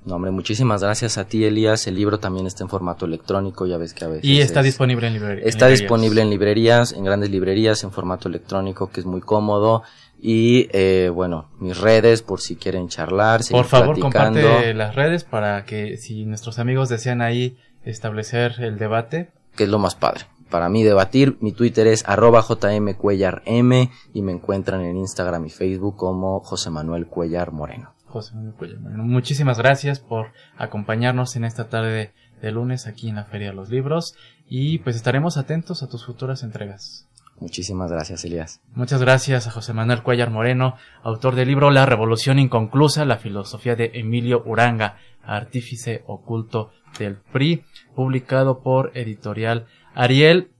No, 0.05 0.17
hombre, 0.17 0.33
muchísimas 0.33 0.83
gracias 0.83 1.17
a 1.17 1.27
ti, 1.27 1.45
Elías. 1.45 1.87
El 1.87 1.95
libro 1.95 2.19
también 2.19 2.47
está 2.47 2.65
en 2.65 2.69
formato 2.69 3.07
electrónico, 3.07 3.67
ya 3.67 3.77
ves 3.77 3.95
que 3.95 4.05
a 4.05 4.09
veces. 4.09 4.25
Y 4.25 4.41
está 4.41 4.63
disponible 4.63 5.07
en, 5.07 5.13
librerías. 5.13 5.47
Está 5.47 5.69
disponible 5.69 6.23
en 6.23 6.31
librerías, 6.31 6.93
en 6.93 7.05
grandes 7.05 7.31
librerías, 7.31 7.85
en 7.85 7.93
formato 7.93 8.29
electrónico, 8.29 8.91
que 8.91 9.01
es 9.01 9.07
muy 9.07 9.21
cómodo. 9.21 9.85
Y 10.21 10.69
eh, 10.73 11.11
bueno, 11.13 11.51
mis 11.61 11.79
redes, 11.79 12.23
por 12.23 12.41
si 12.41 12.57
quieren 12.57 12.89
charlar. 12.89 13.43
Por 13.49 13.67
favor, 13.67 13.99
comparte 13.99 14.75
las 14.75 14.95
redes 14.97 15.23
para 15.23 15.65
que 15.65 15.97
si 15.97 16.25
nuestros 16.25 16.59
amigos 16.59 16.89
desean 16.89 17.23
ahí 17.23 17.57
establecer 17.85 18.57
el 18.59 18.79
debate. 18.79 19.31
Que 19.55 19.65
es 19.65 19.69
lo 19.69 19.79
más 19.79 19.95
padre. 19.95 20.25
Para 20.51 20.69
mí 20.69 20.83
debatir, 20.83 21.39
mi 21.41 21.53
Twitter 21.53 21.87
es 21.87 22.05
arroba 22.07 22.43
jmcuellarm 22.43 23.43
y 24.13 24.23
me 24.23 24.33
encuentran 24.33 24.83
en 24.83 24.97
Instagram 24.97 25.47
y 25.47 25.51
Facebook 25.51 25.97
como 25.97 26.41
José 26.41 26.71
Manuel 26.71 27.07
Cuellar 27.07 27.53
Moreno. 27.53 27.95
José 28.13 28.35
Manuel 28.35 28.99
muchísimas 28.99 29.57
gracias 29.59 29.99
por 29.99 30.33
acompañarnos 30.59 31.35
en 31.37 31.45
esta 31.45 31.69
tarde 31.69 32.13
de, 32.43 32.53
lunes 32.53 32.87
aquí 32.87 33.09
en 33.09 33.17
la 33.17 33.25
Feria 33.25 33.49
de 33.49 33.55
los 33.55 33.71
Libros 33.71 34.15
y 34.47 34.79
pues 34.79 34.97
estaremos 34.97 35.39
atentos 35.39 35.83
a 35.83 35.89
tus 35.89 36.05
futuras 36.05 36.43
entregas. 36.43 37.09
Muchísimas 37.41 37.91
gracias, 37.91 38.25
Elías. 38.25 38.61
Muchas 38.75 39.01
gracias 39.01 39.47
a 39.47 39.51
José 39.51 39.73
Manuel 39.73 40.03
Cuellar 40.03 40.31
Moreno, 40.31 40.77
autor 41.03 41.35
del 41.35 41.49
libro 41.49 41.71
La 41.71 41.87
Revolución 41.87 42.39
Inconclusa, 42.39 43.05
la 43.05 43.17
filosofía 43.17 43.77
de 43.77 43.93
Emilio 43.95 44.43
Uranga, 44.45 44.99
artífice 45.25 46.03
oculto 46.07 46.71
del 46.99 47.17
PRI, 47.17 47.65
publicado 47.95 48.61
por 48.61 48.91
Editorial 48.95 49.67
Ariel. 49.95 50.51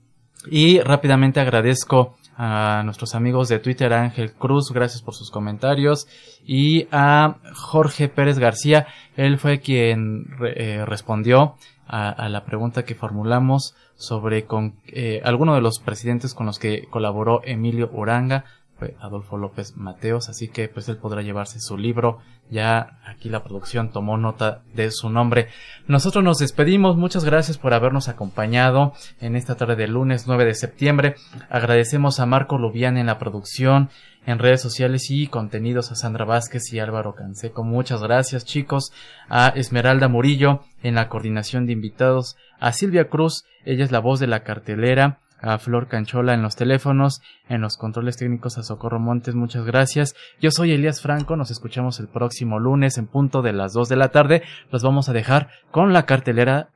Y 0.49 0.79
rápidamente 0.79 1.39
agradezco 1.39 2.17
a 2.37 2.81
nuestros 2.85 3.15
amigos 3.15 3.47
de 3.47 3.59
Twitter, 3.59 3.93
Ángel 3.93 4.33
Cruz, 4.33 4.71
gracias 4.71 5.01
por 5.01 5.13
sus 5.13 5.29
comentarios, 5.29 6.07
y 6.45 6.87
a 6.91 7.37
Jorge 7.53 8.09
Pérez 8.09 8.39
García, 8.39 8.87
él 9.15 9.37
fue 9.37 9.59
quien 9.59 10.25
eh, 10.55 10.83
respondió 10.85 11.55
a, 11.85 12.29
la 12.29 12.45
pregunta 12.45 12.85
que 12.85 12.95
formulamos 12.95 13.75
sobre 13.95 14.45
con 14.45 14.75
eh, 14.87 15.21
alguno 15.23 15.53
de 15.53 15.61
los 15.61 15.79
presidentes 15.79 16.33
con 16.33 16.45
los 16.45 16.57
que 16.57 16.87
colaboró 16.89 17.41
Emilio 17.43 17.89
Uranga, 17.93 18.45
fue 18.77 18.95
Adolfo 18.99 19.37
López 19.37 19.77
Mateos, 19.77 20.29
así 20.29 20.47
que 20.47 20.67
pues 20.67 20.89
él 20.89 20.97
podrá 20.97 21.21
llevarse 21.21 21.59
su 21.59 21.77
libro. 21.77 22.19
Ya 22.49 22.99
aquí 23.05 23.29
la 23.29 23.43
producción 23.43 23.91
tomó 23.91 24.17
nota 24.17 24.61
de 24.73 24.91
su 24.91 25.09
nombre. 25.09 25.47
Nosotros 25.87 26.23
nos 26.23 26.39
despedimos, 26.39 26.97
muchas 26.97 27.23
gracias 27.23 27.57
por 27.57 27.73
habernos 27.73 28.09
acompañado 28.09 28.93
en 29.19 29.35
esta 29.35 29.55
tarde 29.55 29.75
de 29.75 29.87
lunes 29.87 30.25
9 30.27 30.45
de 30.45 30.53
septiembre. 30.53 31.15
Agradecemos 31.49 32.19
a 32.19 32.25
Marco 32.25 32.57
Lubián 32.57 32.97
en 32.97 33.05
la 33.05 33.19
producción, 33.19 33.89
en 34.25 34.39
redes 34.39 34.61
sociales 34.61 35.09
y 35.09 35.27
contenidos 35.27 35.91
a 35.91 35.95
Sandra 35.95 36.25
Vázquez 36.25 36.71
y 36.73 36.79
Álvaro 36.79 37.15
Canseco. 37.15 37.63
Muchas 37.63 38.01
gracias 38.01 38.45
chicos. 38.45 38.91
A 39.29 39.49
Esmeralda 39.49 40.07
Murillo 40.07 40.61
en 40.81 40.95
la 40.95 41.09
coordinación 41.09 41.65
de 41.65 41.73
invitados. 41.73 42.37
A 42.59 42.71
Silvia 42.71 43.09
Cruz, 43.09 43.45
ella 43.65 43.83
es 43.83 43.91
la 43.91 43.99
voz 43.99 44.19
de 44.19 44.27
la 44.27 44.43
cartelera 44.43 45.19
a 45.43 45.59
Flor 45.59 45.87
Canchola 45.87 46.33
en 46.33 46.41
los 46.41 46.55
teléfonos, 46.55 47.21
en 47.49 47.61
los 47.61 47.77
controles 47.77 48.15
técnicos 48.15 48.57
a 48.57 48.63
Socorro 48.63 48.99
Montes, 48.99 49.35
muchas 49.35 49.65
gracias. 49.65 50.15
Yo 50.41 50.51
soy 50.51 50.71
Elías 50.71 51.01
Franco, 51.01 51.35
nos 51.35 51.51
escuchamos 51.51 51.99
el 51.99 52.07
próximo 52.07 52.59
lunes 52.59 52.97
en 52.97 53.07
punto 53.07 53.41
de 53.41 53.51
las 53.51 53.73
2 53.73 53.89
de 53.89 53.95
la 53.97 54.09
tarde. 54.09 54.41
Los 54.71 54.83
vamos 54.83 55.09
a 55.09 55.13
dejar 55.13 55.49
con 55.69 55.91
la 55.91 56.05
cartelera, 56.05 56.69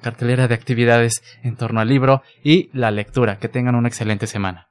cartelera 0.00 0.46
de 0.46 0.54
actividades 0.54 1.22
en 1.42 1.56
torno 1.56 1.80
al 1.80 1.88
libro 1.88 2.22
y 2.44 2.70
la 2.72 2.92
lectura. 2.92 3.38
Que 3.38 3.48
tengan 3.48 3.74
una 3.74 3.88
excelente 3.88 4.28
semana. 4.28 4.68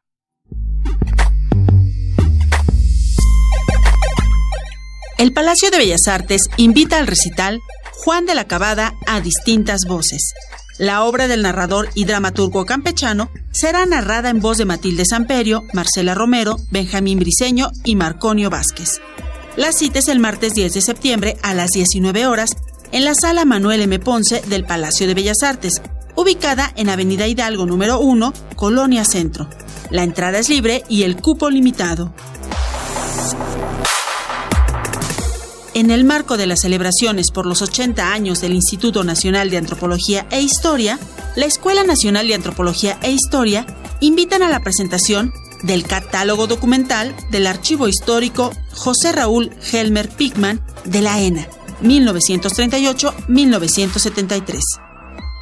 El 5.18 5.34
Palacio 5.34 5.72
de 5.72 5.78
Bellas 5.78 6.08
Artes 6.08 6.50
invita 6.58 6.98
al 6.98 7.08
recital 7.08 7.60
Juan 7.92 8.26
de 8.26 8.36
la 8.36 8.46
Cabada 8.46 8.94
a 9.08 9.20
distintas 9.20 9.82
voces 9.88 10.34
La 10.78 11.06
obra 11.06 11.30
del 11.30 11.42
narrador 11.42 11.88
y 11.96 12.04
dramaturgo 12.04 12.66
campechano 12.66 13.30
será 13.52 13.86
narrada 13.86 14.30
en 14.30 14.42
voz 14.42 14.58
de 14.58 14.66
Matilde 14.66 15.06
Samperio, 15.06 15.64
Marcela 15.72 16.16
Romero, 16.16 16.58
Benjamín 16.70 17.18
Briceño 17.20 17.72
y 17.86 17.96
Marconio 17.96 18.50
Vázquez. 18.50 19.00
La 19.56 19.72
cita 19.72 20.00
es 20.00 20.10
el 20.10 20.20
martes 20.20 20.54
10 20.54 20.74
de 20.74 20.82
septiembre 20.82 21.38
a 21.44 21.54
las 21.54 21.70
19 21.70 22.28
horas 22.28 22.50
en 22.92 23.06
la 23.06 23.16
sala 23.16 23.46
Manuel 23.46 23.82
M. 23.82 24.00
Ponce 24.00 24.42
del 24.48 24.66
Palacio 24.66 25.08
de 25.08 25.14
Bellas 25.14 25.44
Artes, 25.44 25.82
ubicada 26.18 26.74
en 26.76 26.90
Avenida 26.90 27.26
Hidalgo 27.26 27.66
número 27.66 28.00
1, 28.00 28.34
Colonia 28.58 29.06
Centro. 29.06 29.50
La 29.92 30.04
entrada 30.04 30.40
es 30.40 30.50
libre 30.50 30.84
y 30.90 31.04
el 31.04 31.16
cupo 31.16 31.50
limitado. 31.50 32.14
En 35.76 35.92
el 35.92 36.04
marco 36.06 36.38
de 36.38 36.48
las 36.48 36.62
celebraciones 36.62 37.30
por 37.32 37.46
los 37.46 37.62
80 37.62 38.14
años 38.14 38.40
del 38.40 38.54
Instituto 38.54 39.04
Nacional 39.04 39.50
de 39.50 39.58
Antropología 39.58 40.26
e 40.32 40.40
Historia, 40.40 40.98
la 41.36 41.48
Escuela 41.48 41.84
Nacional 41.84 42.30
de 42.30 42.34
Antropología 42.34 42.98
e 43.02 43.12
Historia 43.12 43.66
invitan 44.00 44.42
a 44.42 44.48
la 44.48 44.62
presentación 44.62 45.34
del 45.64 45.84
catálogo 45.84 46.48
documental 46.48 47.14
del 47.30 47.46
Archivo 47.46 47.90
Histórico 47.90 48.54
José 48.72 49.12
Raúl 49.12 49.52
Helmer 49.74 50.08
Pickman 50.08 50.62
de 50.86 51.02
la 51.02 51.20
ENA, 51.20 51.46
1938-1973. 51.84 54.62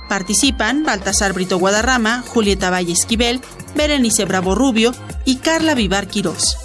Participan 0.10 0.84
Baltasar 0.84 1.34
Brito 1.34 1.60
Guadarrama, 1.60 2.24
Julieta 2.26 2.72
Valle 2.72 2.94
Esquivel, 2.94 3.40
Berenice 3.76 4.26
Bravo 4.26 4.56
Rubio 4.56 4.96
y 5.26 5.36
Carla 5.36 5.76
Vivar 5.76 6.08
Quirós. 6.08 6.58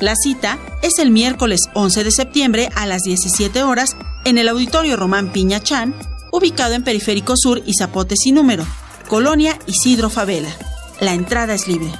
La 0.00 0.16
cita 0.16 0.58
es 0.82 0.98
el 0.98 1.10
miércoles 1.10 1.60
11 1.74 2.04
de 2.04 2.10
septiembre 2.10 2.68
a 2.74 2.84
las 2.86 3.02
17 3.02 3.62
horas 3.62 3.96
en 4.24 4.38
el 4.38 4.48
Auditorio 4.48 4.96
Román 4.96 5.32
Piña 5.32 5.60
Chan, 5.60 5.94
ubicado 6.32 6.74
en 6.74 6.82
Periférico 6.82 7.34
Sur 7.36 7.62
y 7.64 7.74
Zapote 7.74 8.16
sin 8.16 8.34
número, 8.34 8.66
Colonia 9.08 9.56
Isidro 9.66 10.10
Favela. 10.10 10.50
La 11.00 11.14
entrada 11.14 11.54
es 11.54 11.68
libre. 11.68 11.92